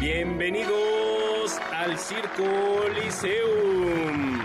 Bienvenidos 0.00 1.58
al 1.74 1.98
Circo 1.98 2.44
Liceum, 2.94 4.38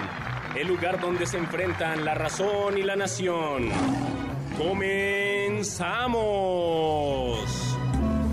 el 0.56 0.68
lugar 0.68 1.00
donde 1.00 1.28
se 1.28 1.38
enfrentan 1.38 2.04
la 2.04 2.16
razón 2.16 2.76
y 2.80 2.82
la 2.82 2.96
nación. 2.96 3.70
¡Comenzamos! 4.58 5.78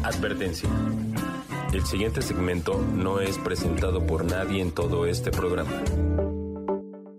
Advertencia. 0.02 0.70
El 1.74 1.84
siguiente 1.84 2.22
segmento 2.22 2.78
no 2.78 3.20
es 3.20 3.36
presentado 3.36 4.06
por 4.06 4.24
nadie 4.24 4.62
en 4.62 4.72
todo 4.72 5.04
este 5.04 5.30
programa. 5.30 5.82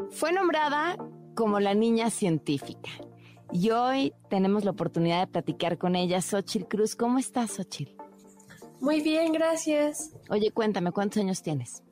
Fue 0.10 0.34
nombrada 0.34 0.98
como 1.36 1.60
la 1.60 1.76
niña 1.76 2.10
científica. 2.10 2.90
Y 3.54 3.70
hoy 3.70 4.14
tenemos 4.32 4.66
la 4.66 4.72
oportunidad 4.72 5.20
de 5.20 5.28
platicar 5.28 5.78
con 5.78 5.96
ella, 5.96 6.24
Xochitl 6.24 6.66
Cruz. 6.68 6.96
¿Cómo 6.96 7.20
estás, 7.20 7.52
Xochitl? 7.52 8.01
Muy 8.82 9.02
bien, 9.02 9.32
gracias. 9.32 10.12
Oye, 10.30 10.52
cuéntame, 10.52 10.92
¿cuántos 10.92 11.22
años 11.22 11.42
tienes? 11.42 11.84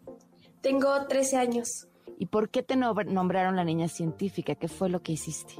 Tengo 0.61 1.05
13 1.07 1.37
años. 1.37 1.87
¿Y 2.17 2.25
por 2.25 2.49
qué 2.49 2.63
te 2.63 2.75
nombr- 2.75 3.05
nombraron 3.05 3.55
la 3.55 3.63
niña 3.63 3.87
científica? 3.87 4.55
¿Qué 4.55 4.67
fue 4.67 4.89
lo 4.89 5.01
que 5.01 5.13
hiciste? 5.13 5.53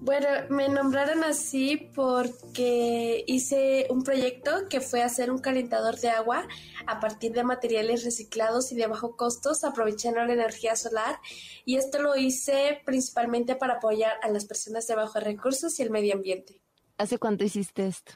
Bueno, 0.00 0.26
me 0.50 0.68
nombraron 0.68 1.22
así 1.22 1.90
porque 1.94 3.22
hice 3.26 3.86
un 3.90 4.02
proyecto 4.02 4.68
que 4.68 4.80
fue 4.80 5.02
hacer 5.02 5.30
un 5.30 5.38
calentador 5.38 5.96
de 5.98 6.08
agua 6.08 6.46
a 6.86 6.98
partir 6.98 7.32
de 7.32 7.44
materiales 7.44 8.02
reciclados 8.04 8.72
y 8.72 8.76
de 8.76 8.86
bajo 8.88 9.16
costos, 9.16 9.62
aprovechando 9.64 10.24
la 10.24 10.32
energía 10.32 10.74
solar. 10.74 11.16
Y 11.64 11.76
esto 11.76 12.00
lo 12.02 12.16
hice 12.16 12.80
principalmente 12.84 13.54
para 13.54 13.74
apoyar 13.74 14.14
a 14.22 14.28
las 14.28 14.44
personas 14.44 14.86
de 14.88 14.94
bajos 14.96 15.22
recursos 15.22 15.78
y 15.78 15.82
el 15.82 15.90
medio 15.90 16.14
ambiente. 16.14 16.60
¿Hace 16.98 17.18
cuánto 17.18 17.44
hiciste 17.44 17.86
esto? 17.86 18.14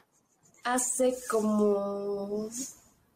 Hace 0.73 1.15
como 1.29 2.49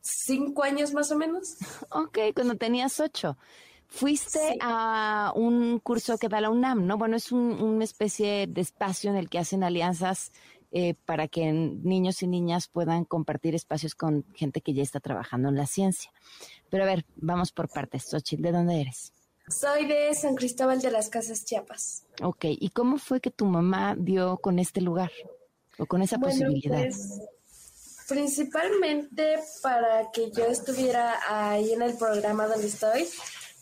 cinco 0.02 0.64
años 0.64 0.94
más 0.94 1.12
o 1.12 1.18
menos. 1.18 1.58
Ok, 1.92 2.18
cuando 2.34 2.56
tenías 2.56 3.00
ocho. 3.00 3.38
Fuiste 3.88 4.40
Sí. 4.54 4.58
a 4.62 5.34
un 5.36 5.80
curso 5.80 6.18
que 6.18 6.30
da 6.30 6.40
la 6.40 6.50
UNAM, 6.50 6.88
¿no? 6.88 6.98
Bueno, 6.98 7.18
es 7.18 7.34
un- 7.34 7.62
una 7.62 7.84
especie 7.84 8.48
de 8.48 8.62
espacio 8.62 9.10
en 9.12 9.18
el 9.18 9.30
que 9.30 9.40
hacen 9.40 9.64
alianzas 9.64 10.32
eh, 10.74 10.94
para 11.06 11.28
que 11.28 11.52
niños 11.52 12.24
y 12.24 12.28
niñas 12.28 12.70
puedan 12.70 13.04
compartir 13.04 13.54
espacios 13.56 13.94
con 13.94 14.24
gente 14.34 14.62
que 14.62 14.74
ya 14.74 14.82
está 14.84 15.02
trabajando 15.02 15.50
en 15.50 15.58
la 15.58 15.68
ciencia. 15.68 16.10
Pero 16.70 16.84
a 16.84 16.88
ver, 16.88 17.04
vamos 17.18 17.52
por 17.52 17.68
partes. 17.68 18.06
Xochitl, 18.06 18.44
¿de 18.44 18.52
dónde 18.54 18.80
eres? 18.80 19.12
Soy 19.50 19.86
de 19.86 20.16
San 20.16 20.36
Cristóbal 20.36 20.80
de 20.80 20.92
las 20.92 21.10
Casas 21.10 21.44
Chiapas. 21.44 22.04
Ok, 22.24 22.46
¿y 22.52 22.70
cómo 22.70 22.98
fue 23.00 23.20
que 23.20 23.32
tu 23.32 23.44
mamá 23.44 23.96
dio 24.00 24.38
con 24.38 24.60
este 24.60 24.80
lugar 24.80 25.12
o 25.78 25.86
con 25.86 26.02
esa 26.02 26.16
Bueno, 26.18 26.36
posibilidad? 26.46 26.78
pues, 26.78 27.20
principalmente 28.08 29.40
para 29.62 30.12
que 30.12 30.32
yo 30.32 30.46
estuviera 30.46 31.20
ahí 31.28 31.74
en 31.74 31.82
el 31.82 31.98
programa 31.98 32.48
donde 32.48 32.68
estoy, 32.68 33.08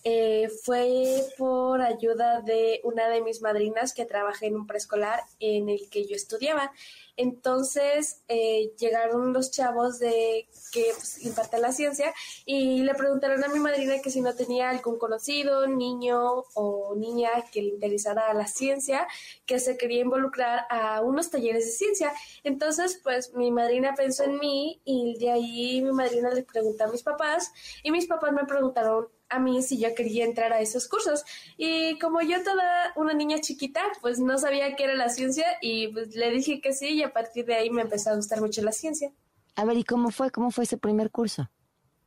eh, 0.03 0.49
fue 0.63 1.25
por 1.37 1.81
ayuda 1.81 2.41
de 2.41 2.81
una 2.83 3.09
de 3.09 3.21
mis 3.21 3.41
madrinas 3.41 3.93
que 3.93 4.05
trabaja 4.05 4.45
en 4.45 4.55
un 4.55 4.67
preescolar 4.67 5.21
en 5.39 5.69
el 5.69 5.89
que 5.89 6.05
yo 6.05 6.15
estudiaba. 6.15 6.71
Entonces 7.17 8.21
eh, 8.29 8.71
llegaron 8.79 9.33
los 9.33 9.51
chavos 9.51 9.99
de 9.99 10.47
que 10.71 10.93
pues, 10.95 11.19
la 11.59 11.73
ciencia 11.73 12.13
y 12.45 12.81
le 12.83 12.95
preguntaron 12.95 13.43
a 13.43 13.49
mi 13.49 13.59
madrina 13.59 14.01
que 14.01 14.09
si 14.09 14.21
no 14.21 14.33
tenía 14.35 14.69
algún 14.69 14.97
conocido, 14.97 15.67
niño 15.67 16.45
o 16.53 16.95
niña 16.95 17.29
que 17.51 17.61
le 17.61 17.69
interesara 17.69 18.33
la 18.33 18.47
ciencia, 18.47 19.05
que 19.45 19.59
se 19.59 19.77
quería 19.77 19.99
involucrar 19.99 20.65
a 20.69 21.01
unos 21.01 21.29
talleres 21.29 21.65
de 21.65 21.71
ciencia. 21.71 22.13
Entonces, 22.45 23.01
pues 23.03 23.33
mi 23.33 23.51
madrina 23.51 23.95
pensó 23.97 24.23
en 24.23 24.39
mí 24.39 24.79
y 24.85 25.17
de 25.19 25.31
ahí 25.31 25.81
mi 25.81 25.91
madrina 25.91 26.29
le 26.29 26.43
preguntó 26.43 26.85
a 26.85 26.87
mis 26.87 27.03
papás 27.03 27.51
y 27.83 27.91
mis 27.91 28.07
papás 28.07 28.31
me 28.31 28.45
preguntaron 28.45 29.09
a 29.29 29.39
mí 29.39 29.61
si 29.61 29.79
yo 29.79 29.93
quería 29.95 30.25
entrar 30.25 30.51
a 30.53 30.59
esos 30.59 30.87
cursos. 30.87 31.23
Y 31.57 31.97
como 31.99 32.21
yo 32.21 32.43
toda 32.43 32.93
una 32.95 33.13
niña 33.13 33.39
chiquita, 33.39 33.81
pues 34.01 34.19
no 34.19 34.37
sabía 34.37 34.75
qué 34.75 34.85
era 34.85 34.95
la 34.95 35.09
ciencia 35.09 35.45
y 35.61 35.87
pues 35.89 36.15
le 36.15 36.31
dije 36.31 36.61
que 36.61 36.73
sí 36.73 36.89
y 36.89 37.03
a 37.03 37.13
partir 37.13 37.45
de 37.45 37.55
ahí 37.55 37.69
me 37.69 37.83
empezó 37.83 38.09
a 38.09 38.15
gustar 38.15 38.41
mucho 38.41 38.61
la 38.61 38.71
ciencia. 38.71 39.11
A 39.55 39.65
ver, 39.65 39.77
¿y 39.77 39.83
cómo 39.83 40.09
fue? 40.11 40.31
¿Cómo 40.31 40.51
fue 40.51 40.63
ese 40.63 40.77
primer 40.77 41.11
curso? 41.11 41.49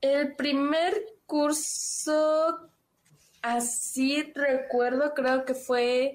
El 0.01 0.35
primer 0.35 0.95
curso, 1.27 2.69
así 3.41 4.33
recuerdo, 4.35 5.15
creo 5.15 5.45
que 5.45 5.55
fue 5.55 6.15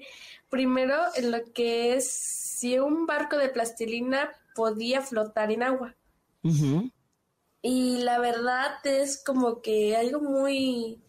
primero 0.50 0.94
en 1.16 1.30
lo 1.30 1.38
que 1.52 1.94
es 1.94 2.10
si 2.10 2.78
un 2.78 3.06
barco 3.06 3.36
de 3.36 3.48
plastilina 3.48 4.30
podía 4.54 5.00
flotar 5.00 5.50
en 5.52 5.62
agua. 5.62 5.94
Y 7.70 7.98
la 7.98 8.18
verdad 8.18 8.74
es 8.84 9.22
como 9.22 9.60
que 9.60 9.94
algo 9.96 10.20
muy 10.20 11.02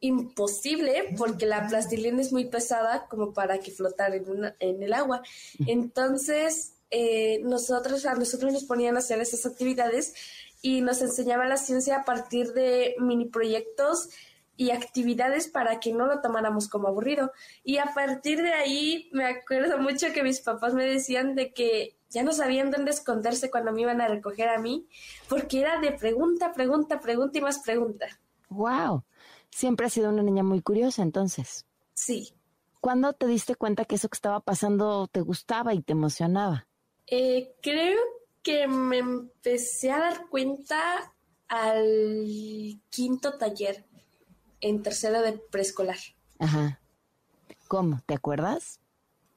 imposible 0.00 1.14
porque 1.16 1.46
la 1.46 1.66
plastilina 1.68 2.20
es 2.20 2.32
muy 2.32 2.46
pesada 2.46 3.06
como 3.08 3.32
para 3.32 3.58
que 3.58 3.70
flotara 3.70 4.16
en, 4.16 4.28
una- 4.28 4.56
en 4.58 4.82
el 4.82 4.92
agua. 4.92 5.22
Entonces, 5.66 6.74
eh, 6.90 7.40
nosotros, 7.44 8.04
a 8.06 8.14
nosotros 8.14 8.52
nos 8.52 8.64
ponían 8.64 8.96
a 8.96 8.98
hacer 8.98 9.20
esas 9.20 9.46
actividades 9.46 10.14
y 10.62 10.80
nos 10.80 11.00
enseñaban 11.00 11.48
la 11.48 11.56
ciencia 11.56 11.98
a 11.98 12.04
partir 12.04 12.52
de 12.54 12.96
mini 12.98 13.26
proyectos 13.26 14.08
y 14.56 14.70
actividades 14.70 15.48
para 15.48 15.80
que 15.80 15.92
no 15.92 16.06
lo 16.06 16.20
tomáramos 16.20 16.68
como 16.68 16.88
aburrido. 16.88 17.32
Y 17.64 17.78
a 17.78 17.92
partir 17.94 18.42
de 18.42 18.52
ahí 18.52 19.08
me 19.12 19.24
acuerdo 19.26 19.78
mucho 19.78 20.12
que 20.12 20.22
mis 20.22 20.40
papás 20.40 20.74
me 20.74 20.86
decían 20.86 21.34
de 21.34 21.52
que 21.52 21.96
ya 22.14 22.22
no 22.22 22.32
sabían 22.32 22.70
dónde 22.70 22.92
esconderse 22.92 23.50
cuando 23.50 23.72
me 23.72 23.82
iban 23.82 24.00
a 24.00 24.08
recoger 24.08 24.48
a 24.48 24.58
mí, 24.58 24.86
porque 25.28 25.60
era 25.60 25.80
de 25.80 25.92
pregunta, 25.92 26.52
pregunta, 26.52 27.00
pregunta 27.00 27.38
y 27.38 27.40
más 27.42 27.58
pregunta. 27.58 28.06
Wow. 28.48 29.02
Siempre 29.50 29.86
has 29.86 29.92
sido 29.92 30.10
una 30.10 30.22
niña 30.22 30.44
muy 30.44 30.62
curiosa, 30.62 31.02
entonces. 31.02 31.66
Sí. 31.92 32.32
¿Cuándo 32.80 33.12
te 33.14 33.26
diste 33.26 33.56
cuenta 33.56 33.84
que 33.84 33.96
eso 33.96 34.08
que 34.08 34.16
estaba 34.16 34.40
pasando 34.40 35.08
te 35.08 35.20
gustaba 35.20 35.74
y 35.74 35.82
te 35.82 35.92
emocionaba? 35.92 36.68
Eh, 37.08 37.54
creo 37.60 37.98
que 38.42 38.68
me 38.68 38.98
empecé 38.98 39.90
a 39.90 39.98
dar 39.98 40.28
cuenta 40.28 41.12
al 41.48 42.80
quinto 42.90 43.38
taller 43.38 43.84
en 44.60 44.82
tercero 44.82 45.20
de 45.22 45.32
preescolar. 45.32 45.98
Ajá. 46.38 46.80
¿Cómo? 47.66 48.00
¿Te 48.06 48.14
acuerdas? 48.14 48.80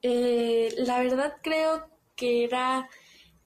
Eh, 0.02 0.74
la 0.78 1.00
verdad 1.00 1.36
creo 1.42 1.88
que 2.18 2.44
era 2.44 2.90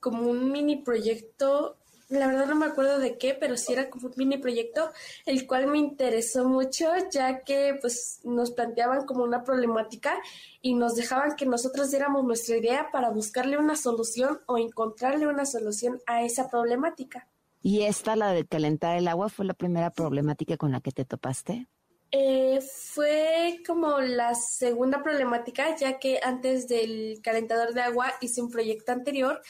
como 0.00 0.28
un 0.28 0.50
mini 0.50 0.77
proyecto, 0.77 1.77
la 2.09 2.27
verdad 2.27 2.47
no 2.47 2.56
me 2.56 2.66
acuerdo 2.66 2.99
de 2.99 3.16
qué, 3.19 3.34
pero 3.34 3.56
sí 3.56 3.72
era 3.72 3.88
como 3.88 4.09
un 4.09 4.15
mini 4.16 4.38
proyecto, 4.38 4.91
el 5.27 5.47
cual 5.47 5.66
me 5.66 5.78
interesó 5.78 6.49
mucho, 6.49 6.87
ya 7.10 7.44
que 7.44 7.78
pues 7.81 8.21
nos 8.25 8.50
planteaban 8.50 9.06
como 9.06 9.22
una 9.22 9.44
problemática 9.44 10.15
y 10.60 10.75
nos 10.75 10.94
dejaban 10.94 11.37
que 11.37 11.47
nosotros 11.47 11.91
diéramos 11.91 12.25
nuestra 12.25 12.56
idea 12.56 12.88
para 12.91 13.10
buscarle 13.10 13.59
una 13.59 13.77
solución 13.77 14.41
o 14.47 14.59
encontrarle 14.59 15.27
una 15.27 15.47
solución 15.47 16.00
a 16.06 16.25
esa 16.25 16.50
problemática. 16.50 17.28
¿Y 17.62 17.83
esta, 17.83 18.16
la 18.16 18.33
de 18.33 18.45
calentar 18.45 18.97
el 18.97 19.07
agua, 19.07 19.28
fue 19.28 19.45
la 19.45 19.54
primera 19.54 19.91
problemática 19.91 20.57
con 20.57 20.72
la 20.72 20.80
que 20.80 20.91
te 20.91 21.04
topaste? 21.04 21.68
Eh, 22.14 22.60
fue 22.60 23.62
como 23.66 23.98
la 24.00 24.34
segunda 24.34 25.03
problemática, 25.03 25.74
ya 25.76 25.98
que 25.98 26.20
antes 26.22 26.68
del 26.68 27.20
calentador 27.22 27.72
de 27.72 27.80
agua 27.80 28.12
hice 28.20 28.42
un 28.42 28.50
proyecto 28.50 28.92
anterior 28.92 29.41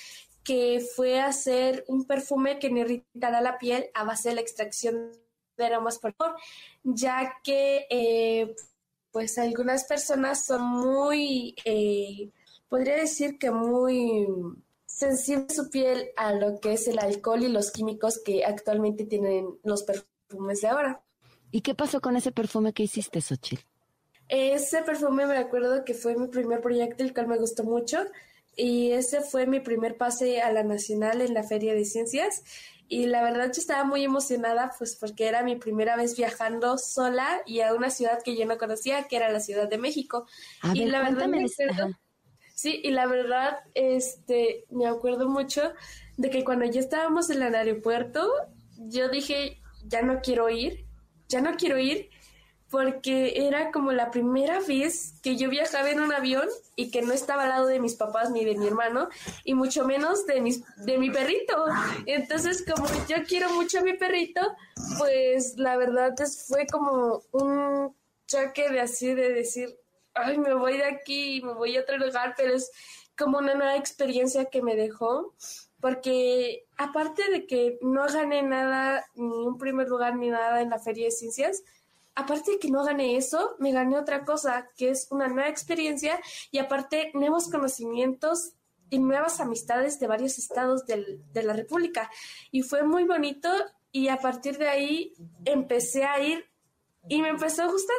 que 0.45 0.81
fue 0.95 1.21
hacer 1.21 1.85
un 1.89 2.05
perfume 2.05 2.61
que 2.61 2.71
no 2.71 2.79
irritara 2.79 3.41
la 3.41 3.59
piel 3.59 3.91
a 3.95 4.05
base 4.05 4.29
de 4.29 4.37
la 4.37 4.41
extracción 4.41 5.11
de 5.57 5.65
aromas 5.65 5.99
por 5.99 6.15
favor, 6.15 6.37
ya 6.85 7.35
que 7.43 7.87
eh, 7.91 8.55
pues 9.11 9.39
algunas 9.39 9.85
personas 9.85 10.45
son 10.45 10.63
muy, 10.63 11.57
eh, 11.65 12.31
podría 12.69 12.97
decir 12.97 13.39
que 13.39 13.51
muy 13.51 14.27
sensible 14.87 15.47
su 15.51 15.69
piel 15.69 16.11
a 16.17 16.33
lo 16.35 16.61
que 16.61 16.75
es 16.75 16.87
el 16.87 17.01
alcohol 17.01 17.43
y 17.43 17.49
los 17.49 17.73
químicos 17.73 18.21
que 18.25 18.45
actualmente 18.45 19.05
tienen 19.05 19.59
los 19.65 19.83
perfumes 19.83 20.61
de 20.61 20.69
ahora. 20.69 21.03
¿Y 21.53 21.61
qué 21.61 21.75
pasó 21.75 22.01
con 22.01 22.17
ese 22.17 22.33
perfume 22.33 22.73
que 22.73 22.83
hiciste, 22.83 23.21
Xochitl? 23.21 23.63
Ese 24.29 24.83
perfume 24.83 25.27
me 25.27 25.37
acuerdo 25.37 25.85
que 25.85 25.95
fue 25.95 26.17
mi 26.17 26.27
primer 26.29 26.63
proyecto, 26.63 27.05
el 27.05 27.13
cual 27.13 27.29
me 27.29 27.37
gustó 27.37 27.65
mucho, 27.65 27.99
y 28.57 28.93
ese 28.93 29.21
fue 29.21 29.47
mi 29.47 29.61
primer 29.61 29.97
pase 29.97 30.41
a 30.41 30.51
la 30.53 30.63
nacional 30.63 31.21
en 31.21 31.35
la 31.35 31.43
Feria 31.43 31.75
de 31.75 31.85
Ciencias 31.85 32.43
y 32.89 33.07
la 33.07 33.23
verdad 33.23 33.47
yo 33.47 33.61
estaba 33.61 33.85
muy 33.85 34.05
emocionada 34.05 34.73
pues 34.77 34.97
porque 34.97 35.27
era 35.27 35.43
mi 35.43 35.57
primera 35.57 35.97
vez 35.97 36.17
viajando 36.17 36.77
sola 36.77 37.41
y 37.47 37.61
a 37.61 37.73
una 37.73 37.89
ciudad 37.89 38.19
que 38.23 38.37
yo 38.37 38.45
no 38.45 38.59
conocía 38.59 39.05
que 39.05 39.17
era 39.17 39.31
la 39.31 39.41
Ciudad 39.41 39.69
de 39.69 39.79
México 39.79 40.27
y 40.75 40.85
la 40.85 41.01
verdad 41.01 41.29
me 41.29 41.45
acuerdo, 41.45 41.97
sí 42.55 42.81
y 42.85 42.91
la 42.91 43.07
verdad 43.07 43.61
este 43.75 44.67
me 44.69 44.87
acuerdo 44.87 45.29
mucho 45.29 45.73
de 46.19 46.29
que 46.29 46.45
cuando 46.45 46.67
ya 46.67 46.81
estábamos 46.81 47.31
en 47.31 47.43
el 47.43 47.55
aeropuerto 47.55 48.31
yo 48.77 49.09
dije 49.09 49.63
ya 49.87 50.03
no 50.03 50.21
quiero 50.21 50.51
ir 50.51 50.85
ya 51.33 51.41
no 51.41 51.57
quiero 51.57 51.79
ir 51.79 52.11
porque 52.71 53.47
era 53.47 53.71
como 53.71 53.93
la 53.93 54.11
primera 54.11 54.59
vez 54.61 55.15
que 55.23 55.37
yo 55.37 55.51
viajaba 55.51 55.91
en 55.91 56.01
un 56.01 56.11
avión 56.11 56.49
y 56.75 56.91
que 56.91 57.03
no 57.03 57.13
estaba 57.13 57.43
al 57.43 57.51
lado 57.51 57.67
de 57.67 57.81
mis 57.81 57.97
papás 57.97 58.31
ni 58.31 58.47
de 58.47 58.55
mi 58.55 58.67
hermano 58.67 59.11
y 59.45 59.53
mucho 59.53 59.85
menos 59.85 60.25
de 60.25 60.41
mis 60.41 60.63
de 60.77 60.97
mi 60.97 61.11
perrito. 61.11 61.67
Entonces, 62.07 62.65
como 62.65 62.87
yo 63.07 63.17
quiero 63.29 63.53
mucho 63.53 63.81
a 63.81 63.83
mi 63.83 63.93
perrito, 63.93 64.41
pues 64.99 65.59
la 65.59 65.77
verdad 65.77 66.19
es, 66.19 66.47
fue 66.49 66.67
como 66.67 67.23
un 67.33 67.95
choque 68.27 68.71
de 68.71 68.81
así 68.81 69.15
de 69.15 69.33
decir, 69.35 69.77
ay, 70.15 70.39
me 70.39 70.55
voy 70.55 70.79
de 70.79 70.85
aquí 70.85 71.43
me 71.45 71.53
voy 71.53 71.77
a 71.77 71.83
otro 71.83 71.99
lugar, 71.99 72.33
pero 72.39 72.55
es 72.55 72.71
como 73.19 73.37
una 73.37 73.55
nueva 73.55 73.77
experiencia 73.77 74.47
que 74.47 74.63
me 74.63 74.77
dejó 74.77 75.35
porque 75.83 76.65
aparte 76.79 77.29
de 77.29 77.45
que 77.45 77.77
no 77.83 78.07
gané 78.07 78.41
nada, 78.43 79.05
ni 79.17 79.25
un 79.27 79.59
primer 79.59 79.89
lugar 79.89 80.17
ni 80.17 80.31
nada 80.31 80.63
en 80.63 80.71
la 80.71 80.79
Feria 80.79 81.07
de 81.07 81.11
Ciencias, 81.11 81.65
aparte 82.15 82.53
de 82.53 82.59
que 82.61 82.71
no 82.71 82.85
gané 82.85 83.17
eso, 83.17 83.57
me 83.59 83.73
gané 83.73 83.99
otra 83.99 84.25
cosa, 84.25 84.71
que 84.77 84.91
es 84.91 85.09
una 85.11 85.27
nueva 85.27 85.49
experiencia 85.49 86.21
y 86.53 86.59
aparte 86.59 87.11
nuevos 87.15 87.51
conocimientos 87.51 88.53
y 88.91 89.01
nuevas 89.01 89.41
amistades 89.41 89.99
de 89.99 90.07
varios 90.07 90.39
estados 90.39 90.87
del, 90.87 91.21
de 91.33 91.43
la 91.43 91.53
República. 91.53 92.09
Y 92.53 92.63
fue 92.63 92.85
muy 92.85 93.03
bonito 93.03 93.49
y 93.91 94.07
a 94.07 94.19
partir 94.19 94.59
de 94.59 94.69
ahí 94.69 95.15
empecé 95.45 96.05
a 96.05 96.23
ir 96.23 96.45
y 97.09 97.21
me 97.23 97.31
empezó 97.31 97.65
a 97.65 97.67
gustar. 97.67 97.97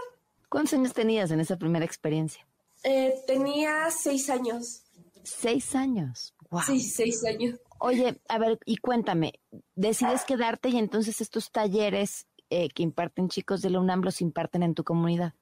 ¿Cuántos 0.47 0.75
años 0.75 0.93
tenías 0.93 1.31
en 1.31 1.41
esa 1.41 1.57
primera 1.57 1.83
experiencia? 1.83 2.47
Eh, 2.85 3.13
tenía 3.27 3.91
seis 3.91 4.29
años. 4.29 4.83
Seis 5.23 5.75
años. 5.75 6.33
Wow. 6.49 6.61
Sí, 6.61 6.79
seis 6.79 7.25
años. 7.25 7.59
Oye, 7.79 8.21
a 8.29 8.37
ver, 8.37 8.59
y 8.65 8.77
cuéntame, 8.77 9.39
decides 9.75 10.23
quedarte 10.25 10.69
y 10.69 10.77
entonces 10.77 11.21
estos 11.21 11.51
talleres 11.51 12.27
eh, 12.49 12.69
que 12.69 12.83
imparten 12.83 13.29
chicos 13.29 13.61
de 13.61 13.69
la 13.69 13.79
UNAM 13.79 14.01
los 14.01 14.21
imparten 14.21 14.63
en 14.63 14.73
tu 14.73 14.83
comunidad. 14.83 15.33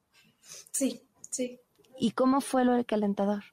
Sí, 0.72 1.02
sí. 1.30 1.60
¿Y 1.98 2.12
cómo 2.12 2.40
fue 2.40 2.64
lo 2.64 2.72
del 2.72 2.86
calentador? 2.86 3.44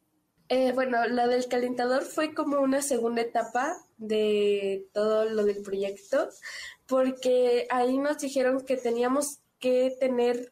Eh, 0.48 0.72
bueno, 0.74 1.08
lo 1.08 1.28
del 1.28 1.48
calentador 1.48 2.04
fue 2.04 2.34
como 2.34 2.60
una 2.60 2.82
segunda 2.82 3.22
etapa 3.22 3.78
de 3.98 4.88
todo 4.94 5.26
lo 5.26 5.44
del 5.44 5.62
proyecto, 5.62 6.30
porque 6.88 7.68
ahí 7.70 8.00
nos 8.00 8.18
dijeron 8.18 8.66
que 8.66 8.76
teníamos 8.76 9.42
que 9.60 9.96
tener 10.00 10.52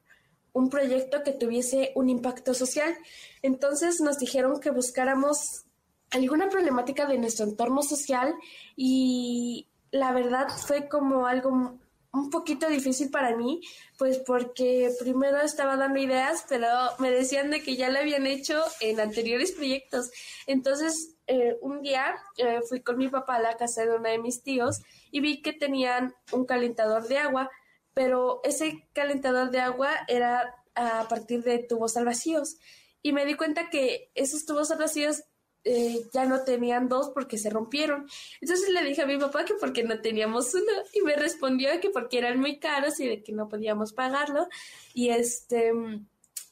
un 0.54 0.70
proyecto 0.70 1.24
que 1.24 1.32
tuviese 1.32 1.92
un 1.96 2.10
impacto 2.10 2.54
social. 2.54 2.96
Entonces 3.42 4.00
nos 4.02 4.20
dijeron 4.20 4.60
que 4.60 4.70
buscáramos 4.70 5.66
alguna 6.12 6.50
problemática 6.50 7.06
de 7.06 7.18
nuestro 7.18 7.46
entorno 7.46 7.82
social 7.82 8.34
y 8.76 9.68
la 9.92 10.12
verdad 10.12 10.48
fue 10.50 10.88
como 10.88 11.28
algo 11.28 11.80
un 12.14 12.30
poquito 12.30 12.68
difícil 12.68 13.10
para 13.12 13.36
mí, 13.36 13.62
pues 13.98 14.20
porque 14.20 14.92
primero 15.00 15.40
estaba 15.42 15.78
dando 15.78 16.00
ideas, 16.00 16.46
pero 16.50 16.68
me 17.00 17.12
decían 17.12 17.52
de 17.52 17.62
que 17.62 17.76
ya 17.76 17.90
lo 17.90 18.00
habían 18.00 18.26
hecho 18.26 18.64
en 18.80 19.00
anteriores 19.00 19.52
proyectos. 19.52 20.12
Entonces, 20.48 21.16
eh, 21.28 21.58
un 21.62 21.82
día 21.82 22.16
eh, 22.38 22.62
fui 22.68 22.82
con 22.82 22.98
mi 22.98 23.10
papá 23.10 23.36
a 23.36 23.42
la 23.42 23.58
casa 23.58 23.84
de 23.84 23.96
uno 23.96 24.10
de 24.10 24.18
mis 24.18 24.42
tíos 24.42 24.82
y 25.12 25.20
vi 25.20 25.42
que 25.42 25.54
tenían 25.54 26.16
un 26.32 26.46
calentador 26.46 27.08
de 27.08 27.18
agua, 27.18 27.52
pero 27.94 28.42
ese 28.44 28.88
calentador 28.94 29.52
de 29.52 29.60
agua 29.60 29.92
era 30.08 30.56
a 30.76 31.08
partir 31.08 31.44
de 31.44 31.60
tubos 31.60 31.98
al 31.98 32.06
vacíos. 32.06 32.58
Y 33.02 33.12
me 33.14 33.26
di 33.26 33.36
cuenta 33.36 33.70
que 33.70 34.12
esos 34.16 34.46
tubos 34.46 34.72
al 34.72 34.80
vacíos 34.80 35.24
eh, 35.68 36.08
ya 36.14 36.26
no 36.26 36.44
tenían 36.44 36.88
dos 36.88 37.10
porque 37.10 37.38
se 37.38 37.50
rompieron. 37.50 38.08
Entonces 38.40 38.70
le 38.70 38.84
dije 38.84 39.02
a 39.02 39.06
mi 39.06 39.18
papá 39.18 39.44
que 39.44 39.56
porque 39.56 39.84
no 39.84 40.00
teníamos 40.00 40.54
uno 40.54 40.72
y 40.94 41.02
me 41.02 41.16
respondió 41.16 41.70
que 41.82 41.90
porque 41.90 42.20
eran 42.20 42.40
muy 42.40 42.58
caros 42.58 43.00
y 43.00 43.08
de 43.08 43.22
que 43.22 43.34
no 43.34 43.50
podíamos 43.50 43.92
pagarlo. 43.92 44.48
Y 44.94 45.10
este 45.10 45.74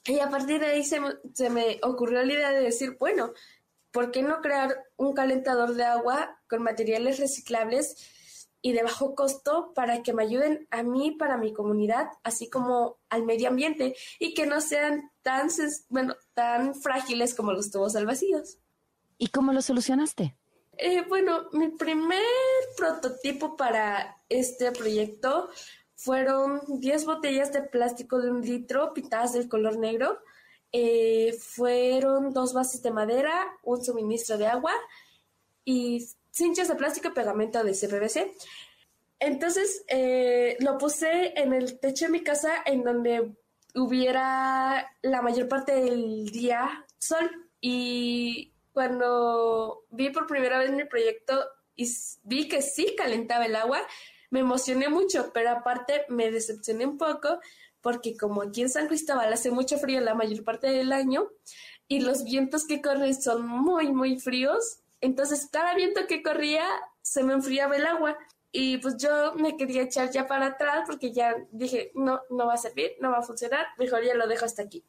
y 0.08 0.20
a 0.20 0.28
partir 0.28 0.60
de 0.60 0.66
ahí 0.66 0.84
se, 0.84 1.00
se 1.34 1.50
me 1.50 1.80
ocurrió 1.82 2.22
la 2.22 2.32
idea 2.32 2.52
de 2.52 2.60
decir, 2.60 2.96
bueno, 2.98 3.32
¿por 3.90 4.10
qué 4.10 4.22
no 4.22 4.40
crear 4.40 4.84
un 4.96 5.14
calentador 5.14 5.74
de 5.74 5.84
agua 5.84 6.38
con 6.48 6.62
materiales 6.62 7.18
reciclables 7.18 7.96
y 8.62 8.72
de 8.72 8.82
bajo 8.82 9.14
costo 9.14 9.72
para 9.74 10.02
que 10.02 10.12
me 10.12 10.22
ayuden 10.22 10.68
a 10.70 10.82
mí, 10.82 11.12
para 11.12 11.36
mi 11.36 11.52
comunidad, 11.52 12.08
así 12.22 12.48
como 12.48 12.98
al 13.08 13.24
medio 13.24 13.48
ambiente 13.48 13.96
y 14.18 14.34
que 14.34 14.46
no 14.46 14.60
sean 14.60 15.10
tan, 15.22 15.48
bueno, 15.88 16.14
tan 16.34 16.74
frágiles 16.74 17.34
como 17.34 17.52
los 17.52 17.70
tubos 17.70 17.96
al 17.96 18.06
vacíos? 18.06 18.58
¿Y 19.18 19.28
cómo 19.28 19.52
lo 19.52 19.62
solucionaste? 19.62 20.36
Eh, 20.78 21.02
bueno, 21.08 21.48
mi 21.52 21.68
primer 21.68 22.22
prototipo 22.76 23.56
para 23.56 24.18
este 24.28 24.72
proyecto 24.72 25.48
fueron 25.94 26.60
10 26.80 27.06
botellas 27.06 27.52
de 27.52 27.62
plástico 27.62 28.20
de 28.20 28.30
un 28.30 28.42
litro 28.42 28.92
pintadas 28.92 29.32
del 29.32 29.48
color 29.48 29.78
negro. 29.78 30.18
Eh, 30.72 31.34
fueron 31.40 32.34
dos 32.34 32.52
bases 32.52 32.82
de 32.82 32.90
madera, 32.90 33.58
un 33.62 33.82
suministro 33.82 34.36
de 34.36 34.46
agua 34.46 34.72
y 35.64 36.06
cinchas 36.30 36.68
de 36.68 36.74
plástico 36.74 37.08
y 37.08 37.12
pegamento 37.12 37.64
de 37.64 37.72
CPVC. 37.72 38.34
Entonces 39.18 39.84
eh, 39.88 40.58
lo 40.60 40.76
puse 40.76 41.32
en 41.40 41.54
el 41.54 41.80
techo 41.80 42.04
de 42.04 42.12
mi 42.12 42.22
casa 42.22 42.52
en 42.66 42.84
donde 42.84 43.34
hubiera 43.74 44.94
la 45.00 45.22
mayor 45.22 45.48
parte 45.48 45.74
del 45.74 46.26
día 46.26 46.84
sol 46.98 47.30
y 47.60 48.52
cuando 48.76 49.86
vi 49.88 50.10
por 50.10 50.26
primera 50.26 50.58
vez 50.58 50.70
mi 50.70 50.84
proyecto 50.84 51.42
y 51.74 51.90
vi 52.24 52.46
que 52.46 52.60
sí 52.60 52.94
calentaba 52.94 53.46
el 53.46 53.56
agua, 53.56 53.80
me 54.28 54.40
emocioné 54.40 54.90
mucho, 54.90 55.30
pero 55.32 55.48
aparte 55.48 56.04
me 56.10 56.30
decepcioné 56.30 56.84
un 56.84 56.98
poco 56.98 57.40
porque 57.80 58.18
como 58.18 58.42
aquí 58.42 58.60
en 58.60 58.68
San 58.68 58.86
Cristóbal 58.86 59.32
hace 59.32 59.50
mucho 59.50 59.78
frío 59.78 60.02
la 60.02 60.12
mayor 60.12 60.44
parte 60.44 60.66
del 60.66 60.92
año 60.92 61.26
y 61.88 62.00
los 62.00 62.22
vientos 62.22 62.66
que 62.66 62.82
corren 62.82 63.14
son 63.14 63.48
muy, 63.48 63.94
muy 63.94 64.20
fríos, 64.20 64.80
entonces 65.00 65.48
cada 65.50 65.74
viento 65.74 66.06
que 66.06 66.22
corría 66.22 66.66
se 67.00 67.22
me 67.22 67.32
enfriaba 67.32 67.76
el 67.76 67.86
agua 67.86 68.18
y 68.52 68.76
pues 68.76 68.98
yo 68.98 69.32
me 69.36 69.56
quería 69.56 69.84
echar 69.84 70.10
ya 70.10 70.26
para 70.26 70.48
atrás 70.48 70.82
porque 70.86 71.14
ya 71.14 71.34
dije, 71.50 71.92
no, 71.94 72.20
no 72.28 72.46
va 72.46 72.52
a 72.52 72.58
servir, 72.58 72.92
no 73.00 73.10
va 73.10 73.20
a 73.20 73.22
funcionar, 73.22 73.68
mejor 73.78 74.04
ya 74.04 74.14
lo 74.14 74.26
dejo 74.26 74.44
hasta 74.44 74.60
aquí 74.60 74.84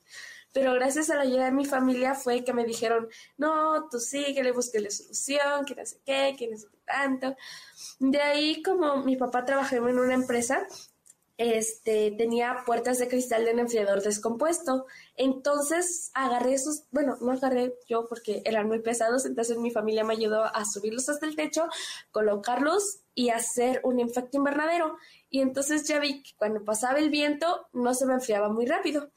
pero 0.58 0.74
gracias 0.74 1.12
a 1.12 1.16
la 1.16 1.22
ayuda 1.22 1.46
de 1.46 1.52
mi 1.52 1.66
familia 1.66 2.16
fue 2.16 2.44
que 2.44 2.52
me 2.52 2.66
dijeron, 2.66 3.08
no, 3.38 3.88
tú 3.92 4.00
sigue, 4.00 4.42
le 4.42 4.52
busques 4.52 4.82
la 4.82 4.90
solución, 4.90 5.66
que 5.68 5.76
no 5.76 5.86
sé 5.86 6.02
qué, 6.04 6.36
que 6.36 6.48
no 6.48 6.58
sé 6.58 6.66
qué 6.72 6.80
tanto. 6.84 7.36
De 8.00 8.20
ahí, 8.20 8.64
como 8.64 9.04
mi 9.04 9.16
papá 9.18 9.46
trabajaba 9.46 9.88
en 9.92 10.00
una 10.00 10.16
empresa, 10.16 10.66
este, 11.38 12.10
tenía 12.18 12.64
puertas 12.66 12.98
de 12.98 13.08
cristal 13.08 13.46
de 13.46 13.54
un 13.54 13.60
enfriador 13.60 14.02
descompuesto. 14.02 14.88
Entonces 15.16 16.10
agarré 16.16 16.56
esos, 16.56 16.86
bueno, 16.90 17.18
no 17.22 17.34
agarré 17.34 17.76
yo 17.88 18.08
porque 18.10 18.42
eran 18.44 18.68
muy 18.68 18.80
pesados, 18.80 19.28
entonces 19.28 19.60
mi 19.60 19.70
familia 19.70 20.04
me 20.04 20.16
ayudó 20.16 20.44
a 20.44 20.66
subirlos 20.66 21.08
hasta 21.08 21.28
el 21.28 21.36
techo, 21.36 21.68
colocarlos 22.10 23.02
y 23.14 23.30
hacer 23.30 23.80
un 23.84 24.00
infecto 24.00 24.38
invernadero. 24.38 24.98
Y 25.30 25.42
entonces 25.42 25.88
ya 25.88 26.00
vi 26.00 26.24
que 26.24 26.32
cuando 26.36 26.66
pasaba 26.66 26.98
el 26.98 27.12
viento 27.12 27.68
no 27.74 27.94
se 27.94 28.08
me 28.08 28.16
enfriaba 28.16 28.50
muy 28.50 28.66
rápido. 28.66 29.12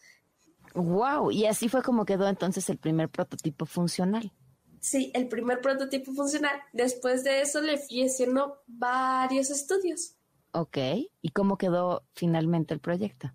Wow, 0.74 1.30
y 1.30 1.46
así 1.46 1.68
fue 1.68 1.82
como 1.82 2.04
quedó 2.04 2.28
entonces 2.28 2.68
el 2.70 2.78
primer 2.78 3.08
prototipo 3.08 3.66
funcional. 3.66 4.32
Sí, 4.80 5.10
el 5.14 5.28
primer 5.28 5.60
prototipo 5.60 6.12
funcional. 6.12 6.58
Después 6.72 7.22
de 7.24 7.42
eso 7.42 7.60
le 7.60 7.76
fui 7.76 8.02
haciendo 8.04 8.62
varios 8.66 9.50
estudios. 9.50 10.14
Ok, 10.52 10.78
¿y 11.20 11.30
cómo 11.30 11.58
quedó 11.58 12.04
finalmente 12.14 12.74
el 12.74 12.80
proyecto? 12.80 13.30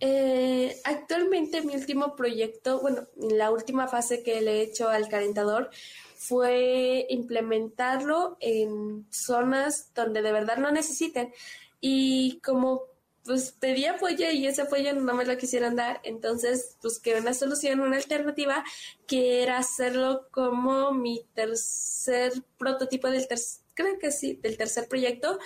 Eh, 0.00 0.80
actualmente 0.84 1.62
mi 1.62 1.74
último 1.76 2.16
proyecto, 2.16 2.80
bueno, 2.80 3.06
la 3.16 3.50
última 3.50 3.86
fase 3.86 4.22
que 4.22 4.40
le 4.40 4.58
he 4.58 4.62
hecho 4.62 4.88
al 4.88 5.08
calentador 5.08 5.70
fue 6.16 7.06
implementarlo 7.08 8.36
en 8.40 9.06
zonas 9.10 9.92
donde 9.94 10.22
de 10.22 10.32
verdad 10.32 10.58
no 10.58 10.70
necesiten. 10.70 11.32
Y 11.80 12.40
como 12.40 12.82
pues 13.24 13.52
pedí 13.52 13.86
apoyo 13.86 14.30
y 14.30 14.46
ese 14.46 14.62
apoyo 14.62 14.94
no 14.94 15.14
me 15.14 15.24
lo 15.24 15.36
quisieron 15.36 15.76
dar, 15.76 16.00
entonces 16.04 16.76
busqué 16.82 17.14
una 17.14 17.34
solución, 17.34 17.80
una 17.80 17.96
alternativa, 17.96 18.64
que 19.06 19.42
era 19.42 19.58
hacerlo 19.58 20.28
como 20.30 20.92
mi 20.92 21.24
tercer 21.34 22.32
prototipo 22.58 23.08
del 23.08 23.28
tercer, 23.28 23.62
creo 23.74 23.98
que 23.98 24.10
sí, 24.10 24.38
del 24.42 24.56
tercer 24.56 24.88
proyecto, 24.88 25.38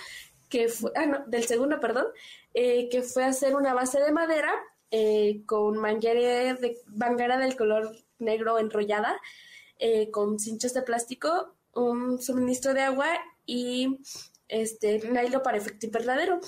que 0.49 0.69
fue, 0.69 0.91
ah, 0.95 1.05
no, 1.05 1.25
del 1.27 1.45
segundo, 1.45 1.79
perdón, 1.79 2.07
eh, 2.53 2.89
que 2.89 3.03
fue 3.03 3.23
hacer 3.23 3.55
una 3.55 3.73
base 3.73 3.99
de 3.99 4.11
madera 4.11 4.51
eh, 4.91 5.43
con 5.45 5.77
manguera, 5.77 6.55
de, 6.55 6.77
manguera 6.87 7.37
del 7.37 7.55
color 7.57 7.95
negro 8.19 8.57
enrollada 8.57 9.19
eh, 9.79 10.09
con 10.11 10.39
cinchos 10.39 10.73
de 10.73 10.81
plástico, 10.81 11.55
un 11.73 12.21
suministro 12.21 12.73
de 12.73 12.81
agua 12.81 13.07
y 13.45 13.99
este, 14.47 15.01
un 15.07 15.17
hilo 15.19 15.43
para 15.43 15.57
efecto 15.57 15.85
invernadero. 15.85 16.39